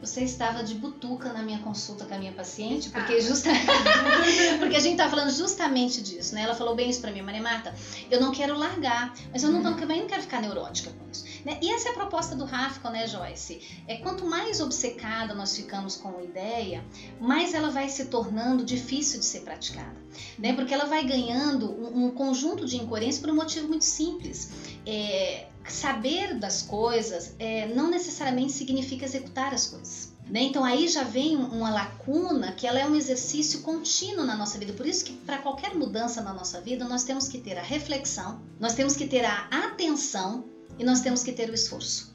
[0.01, 3.21] Você estava de butuca na minha consulta com a minha paciente, porque ah.
[3.21, 3.49] justa...
[4.59, 6.41] porque a gente tá falando justamente disso, né?
[6.41, 7.73] Ela falou bem isso para mim, Maria Marta,
[8.09, 9.75] eu não quero largar, mas eu não, uhum.
[9.75, 11.23] também não quero ficar neurótica com isso.
[11.45, 11.59] Né?
[11.61, 13.61] E essa é a proposta do Rafko, né, Joyce?
[13.87, 16.83] É quanto mais obcecada nós ficamos com a ideia,
[17.19, 19.95] mais ela vai se tornando difícil de ser praticada,
[20.37, 20.53] né?
[20.53, 24.51] Porque ela vai ganhando um, um conjunto de incoerências por um motivo muito simples.
[24.85, 30.11] É, saber das coisas é, não necessariamente significa executar as coisas.
[30.29, 30.43] Né?
[30.43, 34.73] Então aí já vem uma lacuna que ela é um exercício contínuo na nossa vida.
[34.73, 38.39] Por isso que para qualquer mudança na nossa vida nós temos que ter a reflexão,
[38.59, 40.45] nós temos que ter a atenção
[40.79, 42.10] e nós temos que ter o esforço.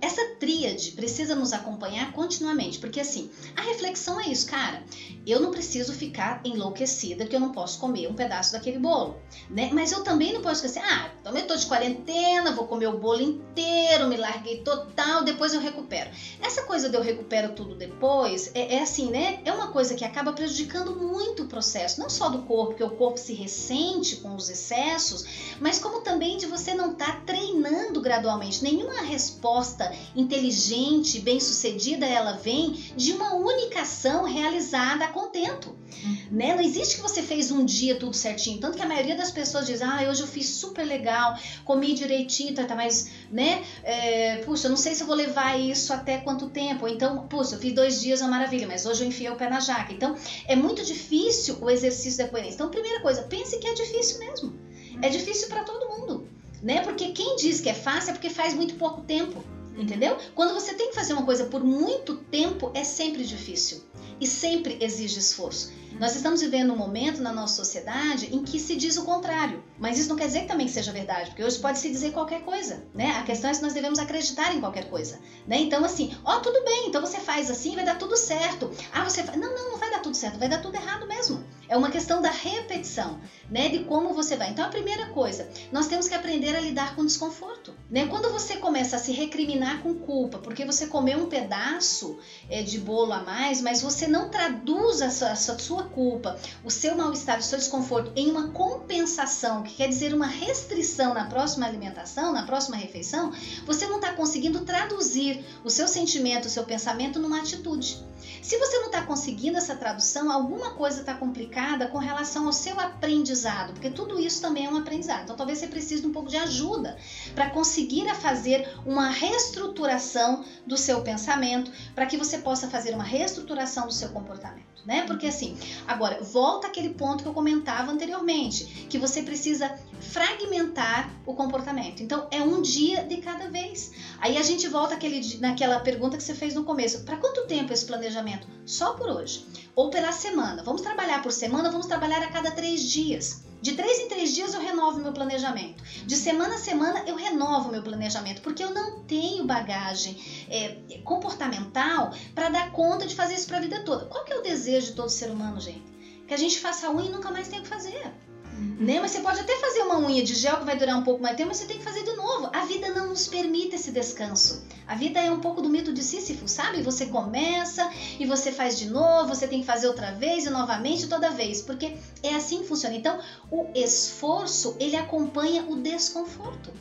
[0.00, 4.82] Essa tríade precisa nos acompanhar continuamente, porque assim, a reflexão é isso, cara.
[5.26, 9.16] Eu não preciso ficar enlouquecida que eu não posso comer um pedaço daquele bolo,
[9.50, 9.70] né?
[9.72, 12.96] Mas eu também não posso esquecer, ah, então eu tô de quarentena, vou comer o
[12.96, 16.10] bolo inteiro, me larguei total, depois eu recupero.
[16.40, 19.40] Essa coisa de eu recupero tudo depois, é, é assim, né?
[19.44, 22.90] É uma coisa que acaba prejudicando muito o processo, não só do corpo, que o
[22.90, 28.00] corpo se ressente com os excessos, mas como também de você não estar tá treinando
[28.00, 28.62] gradualmente.
[28.62, 35.76] Nenhuma resposta boa, inteligente, bem-sucedida, ela vem de uma única ação realizada a contento.
[36.04, 36.18] Uhum.
[36.30, 36.54] Né?
[36.54, 38.60] Não existe que você fez um dia tudo certinho.
[38.60, 42.54] Tanto que a maioria das pessoas diz: Ah, hoje eu fiz super legal, comi direitinho,
[42.54, 43.62] tá, tá mas, né?
[43.82, 46.86] É, puxa, não sei se eu vou levar isso até quanto tempo.
[46.86, 49.48] Então, puxa, eu fiz dois dias, é uma maravilha, mas hoje eu enfiei o pé
[49.48, 49.92] na jaca.
[49.92, 52.54] Então, é muito difícil o exercício da coerência.
[52.56, 54.54] Então, primeira coisa, pense que é difícil mesmo.
[55.00, 56.28] É difícil para todo mundo,
[56.62, 56.82] né?
[56.82, 59.42] Porque quem diz que é fácil é porque faz muito pouco tempo.
[59.78, 60.18] Entendeu?
[60.34, 63.84] Quando você tem que fazer uma coisa por muito tempo, é sempre difícil
[64.20, 65.72] e sempre exige esforço.
[66.00, 69.98] Nós estamos vivendo um momento na nossa sociedade em que se diz o contrário, mas
[69.98, 72.84] isso não quer dizer que também seja verdade, porque hoje pode se dizer qualquer coisa,
[72.94, 73.16] né?
[73.18, 75.58] A questão é se nós devemos acreditar em qualquer coisa, né?
[75.58, 78.70] Então assim, ó, tudo bem, então você faz assim, vai dar tudo certo.
[78.92, 79.38] Ah, você faz...
[79.38, 81.42] não, não, não vai dar tudo certo, vai dar tudo errado mesmo.
[81.68, 83.68] É uma questão da repetição, né?
[83.68, 84.50] De como você vai.
[84.50, 88.06] Então a primeira coisa, nós temos que aprender a lidar com desconforto, né?
[88.06, 92.78] Quando você começa a se recriminar com culpa, porque você comeu um pedaço é, de
[92.78, 97.38] bolo a mais, mas você não traduz a sua, a sua culpa, o seu mal-estar,
[97.38, 102.46] o seu desconforto em uma compensação, que quer dizer uma restrição na próxima alimentação, na
[102.46, 103.30] próxima refeição,
[103.66, 108.02] você não está conseguindo traduzir o seu sentimento, o seu pensamento numa atitude.
[108.42, 111.57] Se você não está conseguindo essa tradução, alguma coisa está complicada
[111.90, 115.24] com relação ao seu aprendizado, porque tudo isso também é um aprendizado.
[115.24, 116.96] Então talvez você precise de um pouco de ajuda
[117.34, 123.02] para conseguir a fazer uma reestruturação do seu pensamento, para que você possa fazer uma
[123.02, 125.04] reestruturação do seu comportamento, né?
[125.06, 131.34] Porque assim, agora volta aquele ponto que eu comentava anteriormente, que você precisa fragmentar o
[131.34, 132.02] comportamento.
[132.02, 133.92] Então é um dia de cada vez.
[134.20, 137.72] Aí a gente volta aquele, naquela pergunta que você fez no começo: para quanto tempo
[137.72, 138.46] esse planejamento?
[138.64, 139.46] Só por hoje.
[139.74, 140.62] Ou pela semana.
[140.62, 143.44] Vamos trabalhar por semana, vamos trabalhar a cada três dias.
[143.60, 145.82] De três em três dias eu renovo meu planejamento.
[146.06, 150.16] De semana a semana eu renovo meu planejamento, porque eu não tenho bagagem
[150.48, 154.06] é, comportamental para dar conta de fazer isso para a vida toda.
[154.06, 155.82] Qual que é o desejo de todo ser humano, gente?
[156.26, 158.12] Que a gente faça unha e nunca mais tenha que fazer.
[158.58, 159.00] Né?
[159.00, 161.36] Mas você pode até fazer uma unha de gel que vai durar um pouco mais
[161.36, 162.50] tempo, mas você tem que fazer de novo.
[162.52, 164.64] A vida não nos permite esse descanso.
[164.86, 166.82] A vida é um pouco do mito de Sísifo, sabe?
[166.82, 171.06] Você começa e você faz de novo, você tem que fazer outra vez e novamente
[171.06, 172.96] toda vez, porque é assim que funciona.
[172.96, 176.72] Então, o esforço, ele acompanha o desconforto.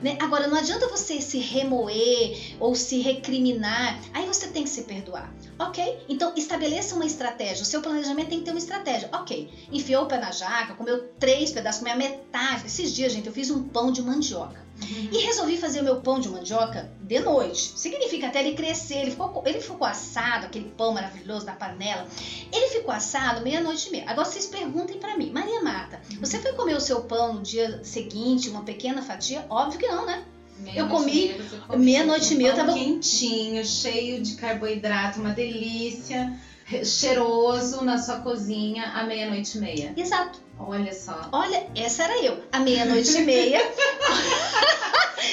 [0.00, 0.18] Né?
[0.20, 5.32] Agora, não adianta você se remoer ou se recriminar, aí você tem que se perdoar.
[5.58, 6.04] Ok?
[6.08, 7.62] Então, estabeleça uma estratégia.
[7.62, 9.08] O seu planejamento tem que ter uma estratégia.
[9.12, 12.66] Ok, enfiou o pé na jaca, comeu três pedaços, comeu a metade.
[12.66, 14.62] Esses dias, gente, eu fiz um pão de mandioca.
[14.80, 15.08] Uhum.
[15.12, 17.78] E resolvi fazer o meu pão de mandioca de noite.
[17.78, 18.96] Significa até ele crescer.
[18.96, 22.06] Ele ficou, ele ficou assado, aquele pão maravilhoso da panela.
[22.52, 24.04] Ele ficou assado meia-noite e meia.
[24.08, 26.20] Agora vocês perguntem para mim, Maria Mata, uhum.
[26.20, 29.46] você foi comer o seu pão no dia seguinte, uma pequena fatia?
[29.48, 30.24] Óbvio que não, né?
[30.62, 31.34] Meia eu comi
[31.76, 36.32] meia-noite e meia, eu tava quentinho, cheio de carboidrato, uma delícia,
[36.84, 39.92] cheiroso na sua cozinha à meia-noite e meia.
[39.96, 40.40] Exato.
[40.58, 41.28] Olha só.
[41.32, 43.60] Olha, essa era eu, à meia-noite e meia.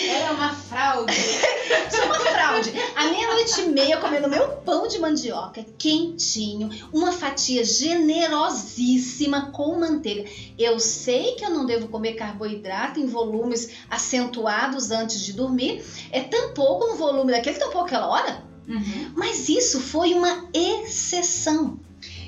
[0.07, 1.13] Era uma fraude.
[2.49, 2.73] Fraude.
[2.95, 10.27] À meia-noite e meia, comendo meu pão de mandioca quentinho, uma fatia generosíssima com manteiga.
[10.57, 16.21] Eu sei que eu não devo comer carboidrato em volumes acentuados antes de dormir, é
[16.21, 18.43] tampouco no volume daquele, tampouco aquela hora.
[18.67, 19.13] Uhum.
[19.15, 21.79] Mas isso foi uma exceção.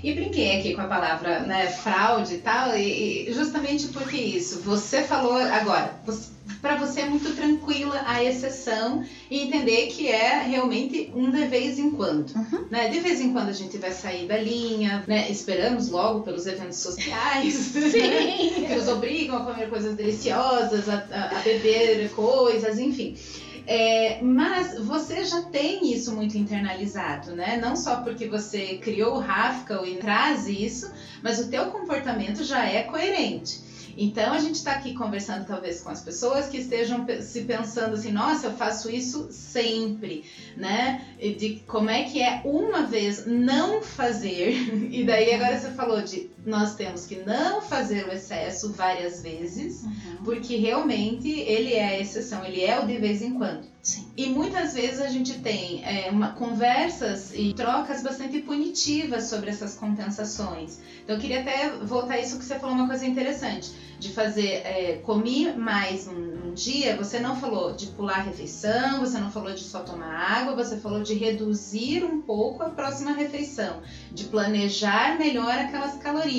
[0.04, 4.60] E brinquei aqui com a palavra né, fraude e tal, e, e justamente porque isso,
[4.62, 5.94] você falou agora,
[6.62, 11.80] para você é muito tranquila a exceção e entender que é realmente um de vez
[11.80, 12.32] em quando.
[12.36, 12.66] Uhum.
[12.70, 12.88] Né?
[12.90, 15.30] De vez em quando a gente vai sair da linha, né?
[15.30, 18.66] esperamos logo pelos eventos sociais, Sim.
[18.68, 23.16] que nos obrigam a comer coisas deliciosas, a, a, a beber coisas, enfim.
[23.68, 27.58] É, mas você já tem isso muito internalizado, né?
[27.62, 32.66] Não só porque você criou o Rafka e traz isso, mas o teu comportamento já
[32.66, 33.72] é coerente.
[33.98, 38.12] Então a gente está aqui conversando talvez com as pessoas que estejam se pensando assim,
[38.12, 40.24] nossa, eu faço isso sempre,
[40.56, 41.06] né?
[41.20, 44.52] De como é que é uma vez não fazer.
[44.92, 49.84] E daí agora você falou de nós temos que não fazer o excesso várias vezes,
[49.84, 50.18] uhum.
[50.24, 53.72] porque realmente ele é a exceção, ele é o de vez em quando.
[53.82, 54.12] Sim.
[54.16, 59.76] E muitas vezes a gente tem é, uma, conversas e trocas bastante punitivas sobre essas
[59.76, 60.80] compensações.
[61.04, 64.62] Então eu queria até voltar a isso que você falou uma coisa interessante, de fazer
[64.66, 69.32] é, comer mais um, um, dia, você não falou de pular a refeição, você não
[69.32, 74.26] falou de só tomar água, você falou de reduzir um pouco a próxima refeição, de
[74.26, 76.31] planejar melhor aquelas calorias.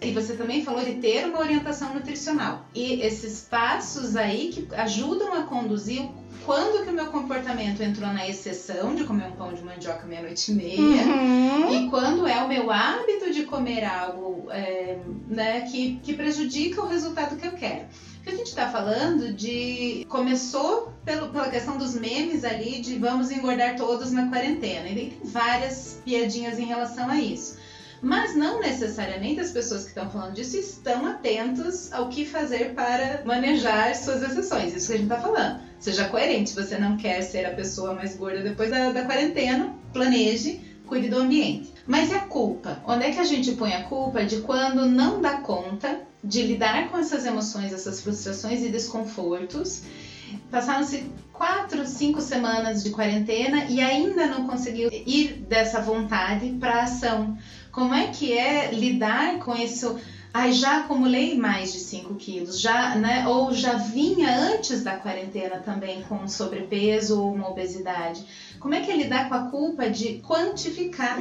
[0.00, 2.66] E você também falou de ter uma orientação nutricional.
[2.74, 6.08] E esse esses passos aí que ajudam a conduzir
[6.46, 10.50] quando que o meu comportamento entrou na exceção de comer um pão de mandioca meia-noite
[10.50, 11.74] e meia uhum.
[11.74, 16.86] e quando é o meu hábito de comer algo é, né, que, que prejudica o
[16.86, 17.86] resultado que eu quero.
[18.24, 20.06] que a gente está falando de.
[20.08, 24.88] Começou pelo, pela questão dos memes ali de vamos engordar todos na quarentena.
[24.88, 27.57] E tem várias piadinhas em relação a isso.
[28.00, 33.22] Mas não necessariamente as pessoas que estão falando disso estão atentos ao que fazer para
[33.24, 34.74] manejar suas exceções.
[34.74, 35.60] Isso que a gente está falando.
[35.80, 36.54] Seja coerente.
[36.54, 41.18] Você não quer ser a pessoa mais gorda depois da, da quarentena, planeje, cuide do
[41.18, 41.72] ambiente.
[41.86, 42.82] Mas e a culpa?
[42.86, 46.90] Onde é que a gente põe a culpa de quando não dá conta de lidar
[46.90, 49.82] com essas emoções, essas frustrações e desconfortos?
[50.50, 57.38] Passaram-se quatro, cinco semanas de quarentena e ainda não conseguiu ir dessa vontade para ação.
[57.78, 59.94] Como é que é lidar com isso?
[60.34, 63.24] Ai, já acumulei mais de 5 quilos, já, né?
[63.28, 68.24] Ou já vinha antes da quarentena também com sobrepeso ou uma obesidade.
[68.58, 71.18] Como é que é lidar com a culpa de quantificar?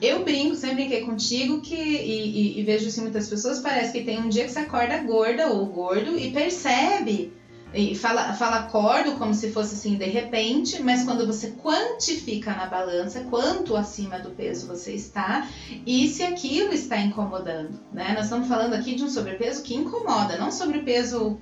[0.00, 4.02] Eu brinco, sempre brinquei contigo que, e, e, e vejo assim muitas pessoas, parece que
[4.02, 7.30] tem um dia que você acorda gorda ou gordo e percebe
[7.74, 12.66] e fala, fala acordo como se fosse assim de repente, mas quando você quantifica na
[12.66, 15.48] balança quanto acima do peso você está
[15.86, 18.12] e se aquilo está incomodando, né?
[18.14, 21.38] Nós estamos falando aqui de um sobrepeso que incomoda, não sobrepeso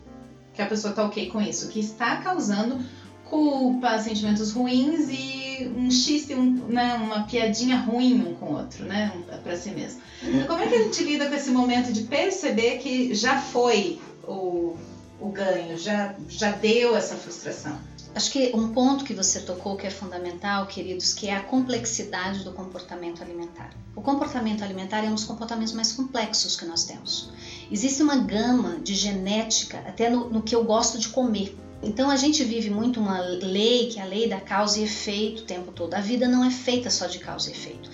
[0.54, 2.78] que a pessoa está ok com isso, que está causando
[3.24, 8.84] culpa, sentimentos ruins e um xiste, um, né, uma piadinha ruim um com o outro,
[8.84, 9.12] né,
[9.44, 10.00] para si mesmo.
[10.22, 14.00] Então, como é que a gente lida com esse momento de perceber que já foi
[14.26, 14.76] o
[15.20, 17.78] o ganho, já, já deu essa frustração.
[18.14, 22.42] Acho que um ponto que você tocou que é fundamental, queridos, que é a complexidade
[22.42, 23.70] do comportamento alimentar.
[23.94, 27.30] O comportamento alimentar é um dos comportamentos mais complexos que nós temos.
[27.70, 31.56] Existe uma gama de genética, até no, no que eu gosto de comer.
[31.82, 35.42] Então a gente vive muito uma lei, que é a lei da causa e efeito
[35.42, 35.94] o tempo todo.
[35.94, 37.88] A vida não é feita só de causa e efeito.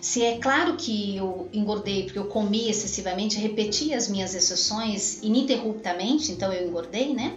[0.00, 6.32] Se é claro que eu engordei porque eu comi excessivamente, repeti as minhas exceções ininterruptamente,
[6.32, 7.36] então eu engordei, né?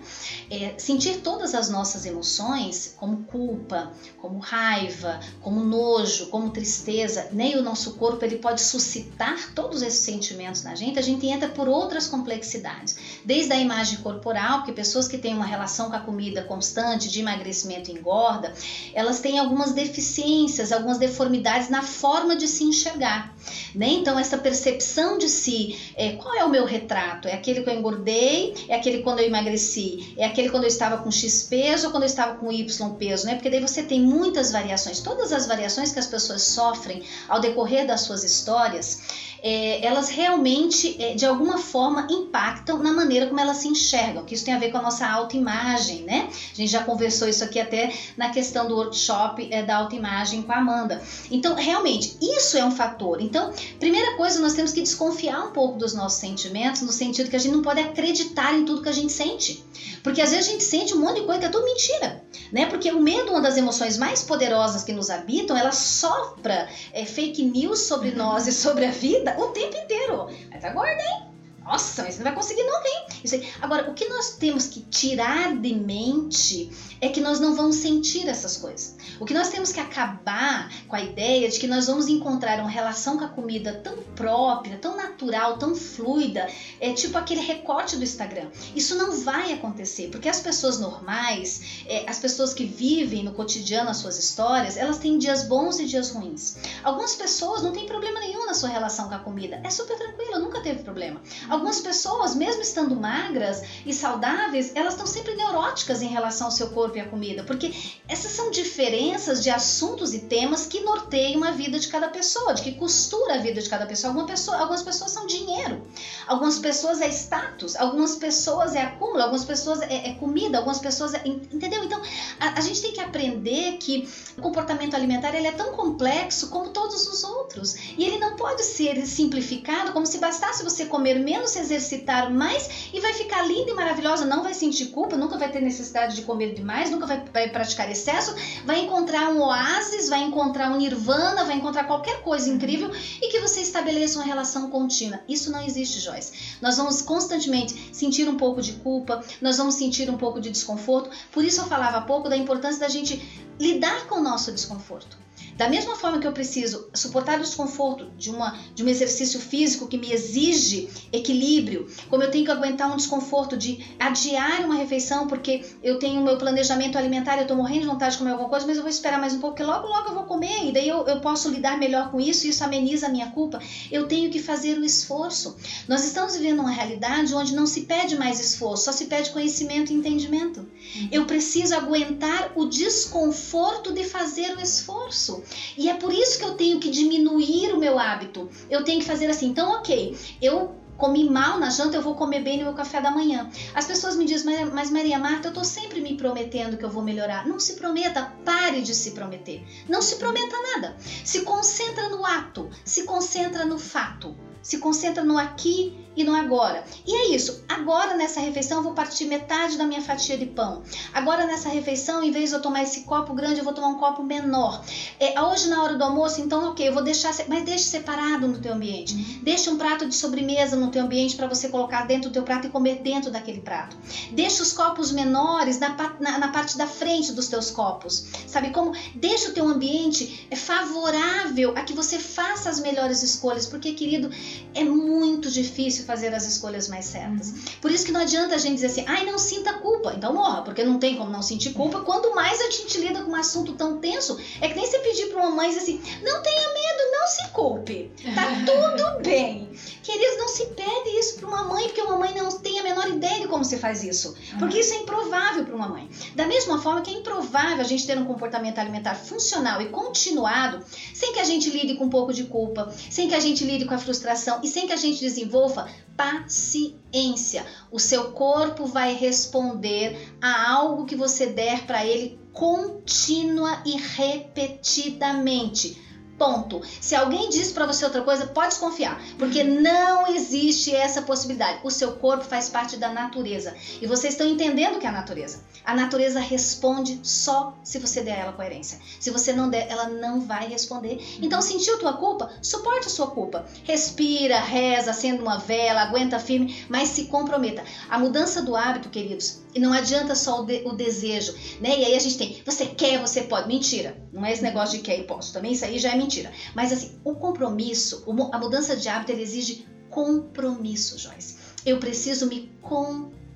[0.50, 7.56] É, sentir todas as nossas emoções, como culpa, como raiva, como nojo, como tristeza, nem
[7.56, 7.60] né?
[7.60, 11.68] o nosso corpo ele pode suscitar todos esses sentimentos na gente, a gente entra por
[11.68, 12.96] outras complexidades,
[13.26, 17.20] desde a imagem corporal, porque pessoas que têm uma relação com a comida constante, de
[17.20, 18.54] emagrecimento engorda,
[18.94, 23.36] elas têm algumas deficiências, algumas deformidades na forma de se enxergar.
[23.76, 23.88] Né?
[23.90, 27.28] Então, essa percepção de si, é, qual é o meu retrato?
[27.28, 28.54] É aquele que eu engordei?
[28.68, 30.14] É aquele quando eu emagreci?
[30.18, 33.26] É aquele quando eu estava com X peso ou quando eu estava com Y peso?
[33.26, 33.36] Né?
[33.36, 35.00] Porque daí você tem muitas variações.
[35.02, 39.02] Todas as variações que as pessoas sofrem ao decorrer das suas histórias,
[39.44, 44.34] é, elas realmente, é, de alguma forma, impactam na maneira como elas se enxergam, que
[44.34, 46.30] isso tem a ver com a nossa autoimagem, né?
[46.32, 50.52] A gente já conversou isso aqui até na questão do workshop é, da autoimagem com
[50.54, 51.04] a Amanda.
[51.30, 53.22] Então, realmente, isso é um fator.
[53.22, 57.36] Então, primeira coisa, nós temos que desconfiar um pouco dos nossos sentimentos, no sentido que
[57.36, 59.64] a gente não pode acreditar em tudo que a gente sente.
[60.04, 62.66] Porque às vezes a gente sente um monte de coisa que é tudo mentira, né?
[62.66, 67.44] Porque o medo, uma das emoções mais poderosas que nos habitam, ela sopra é, fake
[67.46, 70.28] news sobre nós e sobre a vida o tempo inteiro.
[70.52, 71.33] Mas tá hein?
[71.64, 73.06] Nossa, mas não vai conseguir não, hein?
[73.24, 73.48] Isso aí.
[73.62, 78.28] Agora, o que nós temos que tirar de mente é que nós não vamos sentir
[78.28, 78.96] essas coisas.
[79.20, 82.70] O que nós temos que acabar com a ideia de que nós vamos encontrar uma
[82.70, 86.48] relação com a comida tão própria, tão natural, tão fluida,
[86.80, 88.48] é tipo aquele recorte do Instagram.
[88.76, 93.90] Isso não vai acontecer, porque as pessoas normais, é, as pessoas que vivem no cotidiano
[93.90, 96.58] as suas histórias, elas têm dias bons e dias ruins.
[96.84, 100.40] Algumas pessoas não têm problema nenhum na sua relação com a comida, é super tranquilo,
[100.40, 101.22] nunca teve problema.
[101.54, 106.72] Algumas pessoas, mesmo estando magras e saudáveis, elas estão sempre neuróticas em relação ao seu
[106.72, 107.72] corpo e à comida, porque
[108.08, 112.64] essas são diferenças de assuntos e temas que norteiam a vida de cada pessoa, de
[112.64, 114.10] que costura a vida de cada pessoa.
[114.10, 115.84] Alguma pessoa algumas pessoas são dinheiro,
[116.26, 121.14] algumas pessoas é status, algumas pessoas é acúmulo, algumas pessoas é, é comida, algumas pessoas
[121.14, 121.84] é, entendeu?
[121.84, 122.02] Então
[122.40, 126.70] a, a, gente tem que aprender que o comportamento alimentar ele é tão complexo como
[126.70, 131.43] todos os outros e ele não pode ser simplificado como se bastasse você comer menos
[131.48, 135.52] se exercitar mais e vai ficar linda e maravilhosa, não vai sentir culpa, nunca vai
[135.52, 140.24] ter necessidade de comer demais, nunca vai, vai praticar excesso, vai encontrar um oásis, vai
[140.24, 142.92] encontrar um nirvana, vai encontrar qualquer coisa incrível
[143.22, 145.20] e que você estabeleça uma relação contínua.
[145.28, 146.58] Isso não existe, Joyce.
[146.62, 151.10] Nós vamos constantemente sentir um pouco de culpa, nós vamos sentir um pouco de desconforto.
[151.32, 153.22] Por isso eu falava há pouco da importância da gente
[153.60, 155.24] lidar com o nosso desconforto.
[155.58, 159.88] Da mesma forma que eu preciso suportar o desconforto de, uma, de um exercício físico
[159.88, 165.28] que me exige equilíbrio, como eu tenho que aguentar um desconforto de adiar uma refeição
[165.28, 168.50] porque eu tenho o meu planejamento alimentar, eu estou morrendo de vontade de comer alguma
[168.50, 170.72] coisa, mas eu vou esperar mais um pouco, porque logo, logo eu vou comer, e
[170.72, 173.60] daí eu, eu posso lidar melhor com isso, e isso ameniza a minha culpa.
[173.92, 175.56] Eu tenho que fazer o esforço.
[175.88, 179.92] Nós estamos vivendo uma realidade onde não se pede mais esforço, só se pede conhecimento
[179.92, 180.68] e entendimento.
[181.12, 185.43] Eu preciso aguentar o desconforto de fazer o esforço.
[185.78, 188.50] E é por isso que eu tenho que diminuir o meu hábito.
[188.70, 192.42] Eu tenho que fazer assim, então, ok, eu comi mal na janta, eu vou comer
[192.42, 193.50] bem no meu café da manhã.
[193.74, 197.04] As pessoas me dizem, mas Maria Marta, eu tô sempre me prometendo que eu vou
[197.04, 197.48] melhorar.
[197.48, 199.66] Não se prometa, pare de se prometer.
[199.90, 200.96] Não se prometa nada.
[201.24, 206.84] Se concentra no ato, se concentra no fato, se concentra no aqui e no agora.
[207.06, 207.64] E é isso.
[207.68, 210.84] Agora nessa refeição eu vou partir metade da minha fatia de pão.
[211.14, 214.00] Agora nessa refeição, em vez de eu tomar esse copo grande, eu vou tomar um
[214.00, 214.84] copo menor.
[215.20, 218.60] É, hoje na hora do almoço, então, ok, eu vou deixar, mas deixe separado no
[218.60, 219.16] teu ambiente.
[219.16, 219.40] Uhum.
[219.44, 222.68] Deixa um prato de sobremesa no teu ambiente para você colocar dentro do teu prato
[222.68, 223.98] e comer dentro daquele prato.
[224.32, 228.26] Deixa os copos menores na, na, na parte da frente dos teus copos.
[228.48, 228.94] Sabe como?
[229.16, 234.30] Deixa o teu ambiente é favorável a que você faça as melhores escolhas, porque, querido,
[234.74, 237.50] é muito difícil fazer as escolhas mais certas.
[237.50, 237.60] Uhum.
[237.82, 240.62] Por isso que não adianta a gente dizer assim, ai, não sinta culpa, então morra,
[240.62, 242.02] porque não tem como não sentir culpa.
[242.02, 245.28] Quando mais a gente lida com um assunto tão tenso, é que nem você pedir
[245.28, 246.83] para uma mãe assim, não tenha medo,
[247.24, 249.70] não se culpe, tá tudo bem.
[250.04, 253.08] Queridos, não se pede isso para uma mãe, porque uma mãe não tem a menor
[253.08, 254.36] ideia de como se faz isso.
[254.60, 256.10] Porque isso é improvável para uma mãe.
[256.36, 260.84] Da mesma forma que é improvável a gente ter um comportamento alimentar funcional e continuado,
[261.14, 263.86] sem que a gente lide com um pouco de culpa, sem que a gente lide
[263.86, 267.66] com a frustração e sem que a gente desenvolva paciência.
[267.90, 276.04] O seu corpo vai responder a algo que você der para ele contínua e repetidamente.
[276.38, 276.82] Ponto.
[277.00, 281.80] Se alguém diz para você outra coisa, pode desconfiar, porque não existe essa possibilidade.
[281.84, 285.64] O seu corpo faz parte da natureza e vocês estão entendendo que é a natureza.
[285.86, 289.00] A natureza responde só se você der a ela coerência.
[289.20, 291.20] Se você não der, ela não vai responder.
[291.42, 292.52] Então, sentiu tua culpa?
[292.62, 293.66] Suporte a sua culpa.
[293.84, 297.84] Respira, reza, acenda uma vela, aguenta firme, mas se comprometa.
[298.10, 302.00] A mudança do hábito, queridos, e não adianta só o, de, o, desejo, né?
[302.00, 303.68] E aí a gente tem, você quer, você pode.
[303.68, 304.16] Mentira.
[304.32, 305.52] Não é esse negócio de quer e posso.
[305.54, 306.52] Também isso aí já é mentira.
[306.76, 311.58] Mas assim, o compromisso, a mudança de hábito, exige compromisso, Joyce.
[311.86, 313.50] Eu preciso me comprometer.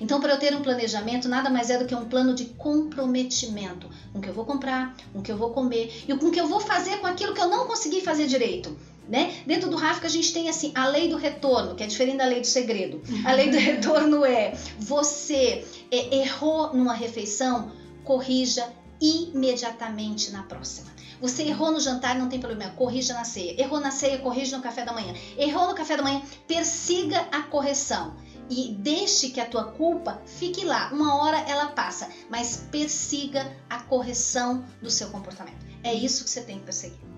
[0.00, 3.88] Então, para eu ter um planejamento, nada mais é do que um plano de comprometimento
[4.12, 6.32] com o que eu vou comprar, com o que eu vou comer e com o
[6.32, 8.76] que eu vou fazer com aquilo que eu não consegui fazer direito.
[9.08, 9.42] Né?
[9.44, 12.24] Dentro do Rafka a gente tem assim a lei do retorno, que é diferente da
[12.24, 13.02] lei do segredo.
[13.24, 17.72] A lei do retorno é você é, errou numa refeição,
[18.04, 20.92] corrija imediatamente na próxima.
[21.20, 23.60] Você errou no jantar, não tem problema, corrija na ceia.
[23.60, 25.14] Errou na ceia, corrija no café da manhã.
[25.38, 28.16] Errou no café da manhã, persiga a correção
[28.50, 30.90] e deixe que a tua culpa fique lá.
[30.92, 35.64] Uma hora ela passa, mas persiga a correção do seu comportamento.
[35.84, 37.11] É isso que você tem que perseguir.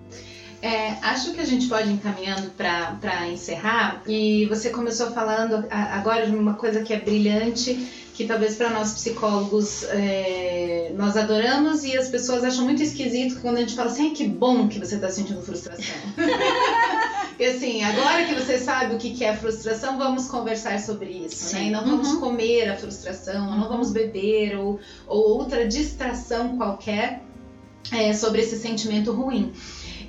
[0.65, 4.03] É, acho que a gente pode ir encaminhando para encerrar.
[4.07, 7.75] E você começou falando agora de uma coisa que é brilhante,
[8.15, 13.59] que talvez para nós psicólogos é, nós adoramos e as pessoas acham muito esquisito quando
[13.59, 15.95] a gente fala assim: que bom que você está sentindo frustração.
[17.37, 21.51] E assim, agora que você sabe o que é frustração, vamos conversar sobre isso, né?
[21.51, 21.57] Sim.
[21.57, 21.65] né?
[21.65, 22.21] E não vamos uhum.
[22.21, 23.59] comer a frustração, uhum.
[23.59, 27.25] não vamos beber ou, ou outra distração qualquer
[27.91, 29.53] é, sobre esse sentimento ruim.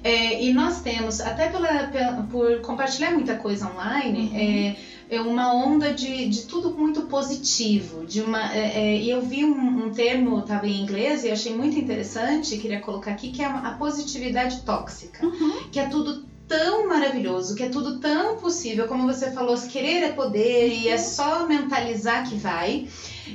[0.05, 4.37] É, e nós temos, até pela, pela, por compartilhar muita coisa online, uhum.
[4.37, 8.05] é, é uma onda de, de tudo muito positivo.
[8.05, 11.55] De uma, é, é, e eu vi um, um termo, estava em inglês, e achei
[11.55, 15.25] muito interessante, queria colocar aqui, que é a positividade tóxica.
[15.25, 15.69] Uhum.
[15.71, 20.11] Que é tudo tão maravilhoso, que é tudo tão possível, como você falou, querer é
[20.11, 22.87] poder e é só mentalizar que vai.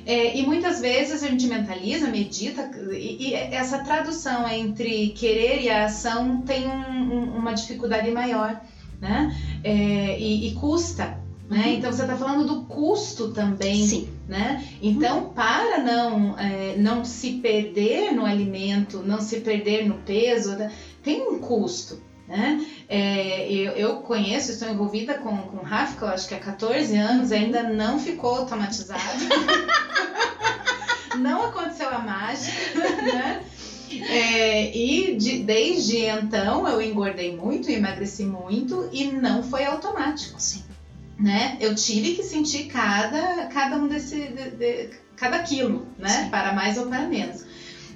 [0.07, 5.69] É, e muitas vezes a gente mentaliza, medita, e, e essa tradução entre querer e
[5.69, 8.61] a ação tem um, um, uma dificuldade maior,
[9.01, 9.37] né?
[9.65, 11.19] É, e, e, custa.
[11.49, 11.65] Né?
[11.65, 11.73] Uhum.
[11.73, 14.09] Então você está falando do custo também, Sim.
[14.29, 14.65] né?
[14.81, 15.29] Então uhum.
[15.31, 20.71] para não é, não se perder no alimento, não se perder no peso, né?
[21.03, 22.01] tem um custo.
[22.31, 22.65] Né?
[22.89, 27.33] É, eu, eu, conheço, estou envolvida com, com o Rafa, acho que há 14 anos,
[27.33, 29.01] ainda não ficou automatizado.
[31.19, 33.43] não aconteceu a mágica, né?
[34.09, 40.41] É, e de, desde então eu engordei muito, emagreci muito e não foi automático.
[40.41, 40.63] Sim.
[41.19, 41.57] Né?
[41.61, 44.29] Eu tive que sentir cada, cada um desse.
[44.29, 46.09] De, de, cada quilo, né?
[46.09, 46.31] Sim.
[46.31, 47.45] Para mais ou para menos.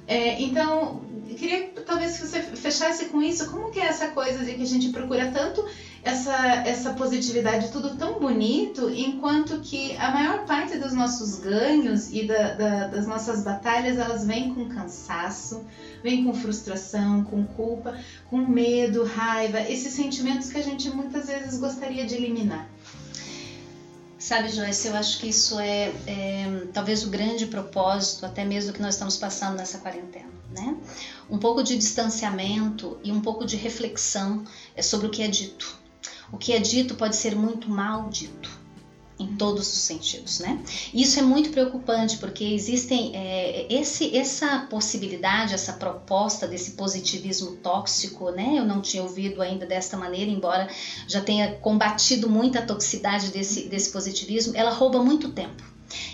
[0.09, 1.04] É, então,
[1.35, 3.51] queria talvez que você fechasse com isso.
[3.51, 5.65] Como que é essa coisa de que a gente procura tanto
[6.03, 12.27] essa, essa positividade, tudo tão bonito, enquanto que a maior parte dos nossos ganhos e
[12.27, 15.65] da, da, das nossas batalhas, elas vêm com cansaço,
[16.03, 17.99] vêm com frustração, com culpa,
[18.29, 22.69] com medo, raiva, esses sentimentos que a gente muitas vezes gostaria de eliminar.
[24.25, 28.81] Sabe, Joyce, eu acho que isso é, é, talvez o grande propósito, até mesmo que
[28.81, 30.79] nós estamos passando nessa quarentena, né?
[31.29, 34.43] Um pouco de distanciamento e um pouco de reflexão
[34.75, 35.79] é sobre o que é dito.
[36.33, 38.54] O que é dito pode ser muito mal dito
[39.19, 40.61] em todos os sentidos, né?
[40.93, 48.31] Isso é muito preocupante porque existem é, esse, essa possibilidade, essa proposta desse positivismo tóxico,
[48.31, 48.55] né?
[48.59, 50.69] Eu não tinha ouvido ainda desta maneira, embora
[51.07, 54.53] já tenha combatido muito a toxicidade desse, desse positivismo.
[54.57, 55.63] Ela rouba muito tempo.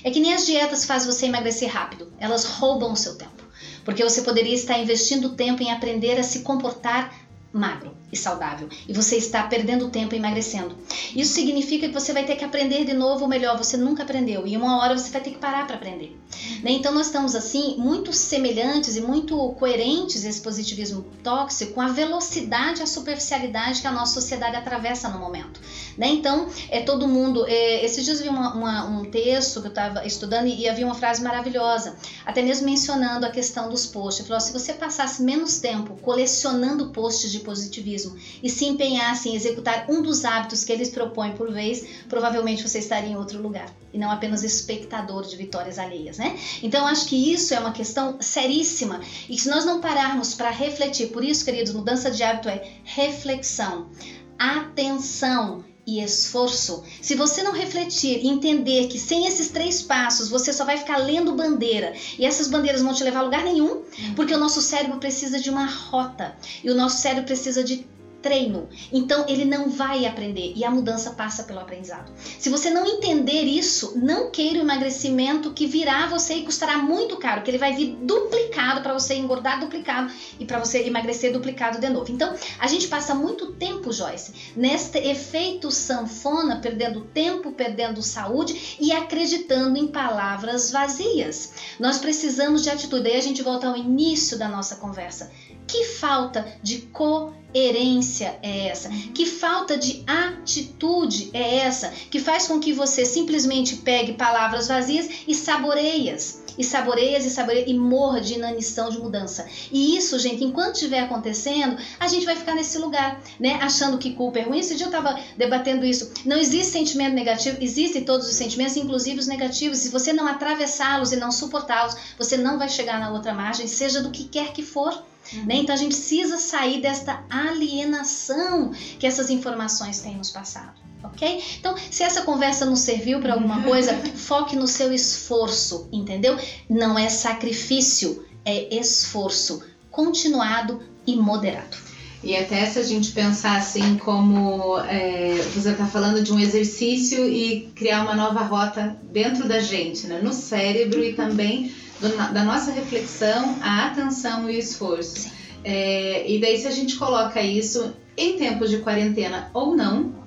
[0.04, 2.12] É que nem as dietas fazem você emagrecer rápido.
[2.18, 3.42] Elas roubam o seu tempo,
[3.82, 7.14] porque você poderia estar investindo tempo em aprender a se comportar
[7.50, 10.76] magro e saudável e você está perdendo tempo emagrecendo.
[11.14, 14.46] Isso significa que você vai ter que aprender de novo, ou melhor, você nunca aprendeu
[14.46, 16.18] e uma hora você vai ter que parar para aprender.
[16.62, 16.72] Né?
[16.72, 22.80] Então nós estamos assim muito semelhantes e muito coerentes esse positivismo tóxico com a velocidade
[22.80, 25.60] e a superficialidade que a nossa sociedade atravessa no momento.
[25.96, 26.08] Né?
[26.08, 27.46] Então é todo mundo.
[27.46, 30.68] É, esses dias eu vi uma, uma, um texto que eu estava estudando e, e,
[30.68, 34.26] havia uma frase maravilhosa, até mesmo mencionando a questão dos posts.
[34.26, 37.99] Falou: se você passasse menos tempo colecionando posts de positivismo
[38.42, 42.78] e se empenhasse em executar um dos hábitos que eles propõem por vez, provavelmente você
[42.78, 46.38] estaria em outro lugar e não apenas espectador de vitórias alheias, né?
[46.62, 51.08] Então acho que isso é uma questão seríssima e se nós não pararmos para refletir,
[51.08, 53.90] por isso, queridos, mudança de hábito é reflexão,
[54.38, 56.84] atenção, e esforço.
[57.02, 60.98] Se você não refletir e entender que sem esses três passos você só vai ficar
[60.98, 64.14] lendo bandeira e essas bandeiras vão te levar a lugar nenhum, uhum.
[64.14, 67.86] porque o nosso cérebro precisa de uma rota e o nosso cérebro precisa de
[68.22, 68.68] treino.
[68.92, 72.12] Então ele não vai aprender e a mudança passa pelo aprendizado.
[72.38, 77.16] Se você não entender isso, não queira o emagrecimento que virá você e custará muito
[77.16, 81.78] caro, que ele vai vir duplicado para você engordar duplicado e para você emagrecer duplicado
[81.80, 82.10] de novo.
[82.10, 88.92] Então a gente passa muito tempo, Joyce, neste efeito sanfona, perdendo tempo, perdendo saúde e
[88.92, 91.52] acreditando em palavras vazias.
[91.78, 93.08] Nós precisamos de atitude.
[93.08, 95.30] Aí a gente volta ao início da nossa conversa.
[95.70, 98.88] Que falta de coerência é essa?
[99.14, 105.08] Que falta de atitude é essa que faz com que você simplesmente pegue palavras vazias
[105.28, 106.42] e saboreias?
[106.58, 109.46] E saboreias e saboreias e morra de inanição de mudança.
[109.70, 113.60] E isso, gente, enquanto estiver acontecendo, a gente vai ficar nesse lugar, né?
[113.62, 114.58] Achando que culpa é ruim.
[114.58, 116.10] Esse dia eu estava debatendo isso.
[116.26, 119.78] Não existe sentimento negativo, existem todos os sentimentos, inclusive os negativos.
[119.78, 124.02] Se você não atravessá-los e não suportá-los, você não vai chegar na outra margem, seja
[124.02, 125.09] do que quer que for.
[125.32, 125.46] Uhum.
[125.46, 125.54] Né?
[125.56, 130.80] Então a gente precisa sair desta alienação que essas informações têm nos passado.
[131.02, 131.42] Ok?
[131.58, 136.38] Então, se essa conversa não serviu para alguma coisa, foque no seu esforço, entendeu?
[136.68, 141.90] Não é sacrifício, é esforço continuado e moderado.
[142.22, 147.26] E até se a gente pensar assim como é, você está falando de um exercício
[147.26, 150.20] e criar uma nova rota dentro da gente, né?
[150.22, 155.30] no cérebro e também do, da nossa reflexão, a atenção e o esforço.
[155.62, 160.19] É, e daí, se a gente coloca isso em tempos de quarentena ou não,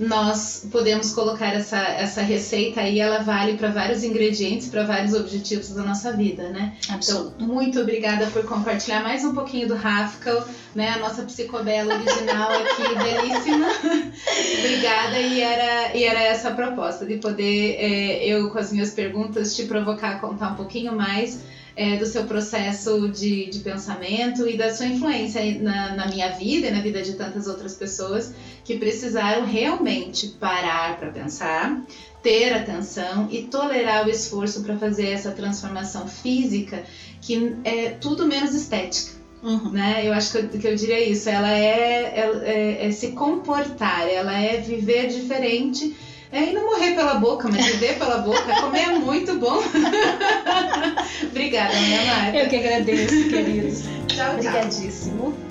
[0.00, 5.68] nós podemos colocar essa, essa receita aí, ela vale para vários ingredientes, para vários objetivos
[5.68, 6.72] da nossa vida, né?
[6.88, 7.34] Absoluto.
[7.36, 10.42] Então, muito obrigada por compartilhar mais um pouquinho do Rafkel,
[10.74, 10.88] né?
[10.88, 13.66] A nossa psicobela original aqui, belíssima.
[14.58, 18.92] obrigada, e era, e era essa a proposta, de poder, é, eu com as minhas
[18.92, 21.40] perguntas, te provocar a contar um pouquinho mais
[21.76, 26.66] é, do seu processo de, de pensamento e da sua influência na, na minha vida
[26.66, 31.82] e na vida de tantas outras pessoas que precisaram realmente parar para pensar,
[32.22, 36.84] ter atenção e tolerar o esforço para fazer essa transformação física
[37.20, 39.20] que é tudo menos estética.
[39.42, 39.70] Uhum.
[39.70, 40.06] Né?
[40.06, 41.28] Eu acho que eu, que eu diria isso.
[41.28, 45.96] Ela é, é, é, se comportar, ela é viver diferente
[46.32, 49.58] é, e não morrer pela boca, mas viver pela boca, comer é muito bom.
[51.28, 52.38] Obrigada, minha Marta.
[52.38, 53.82] Eu que agradeço, queridos.
[54.06, 54.34] tchau, tchau.
[54.34, 55.49] Obrigadíssimo.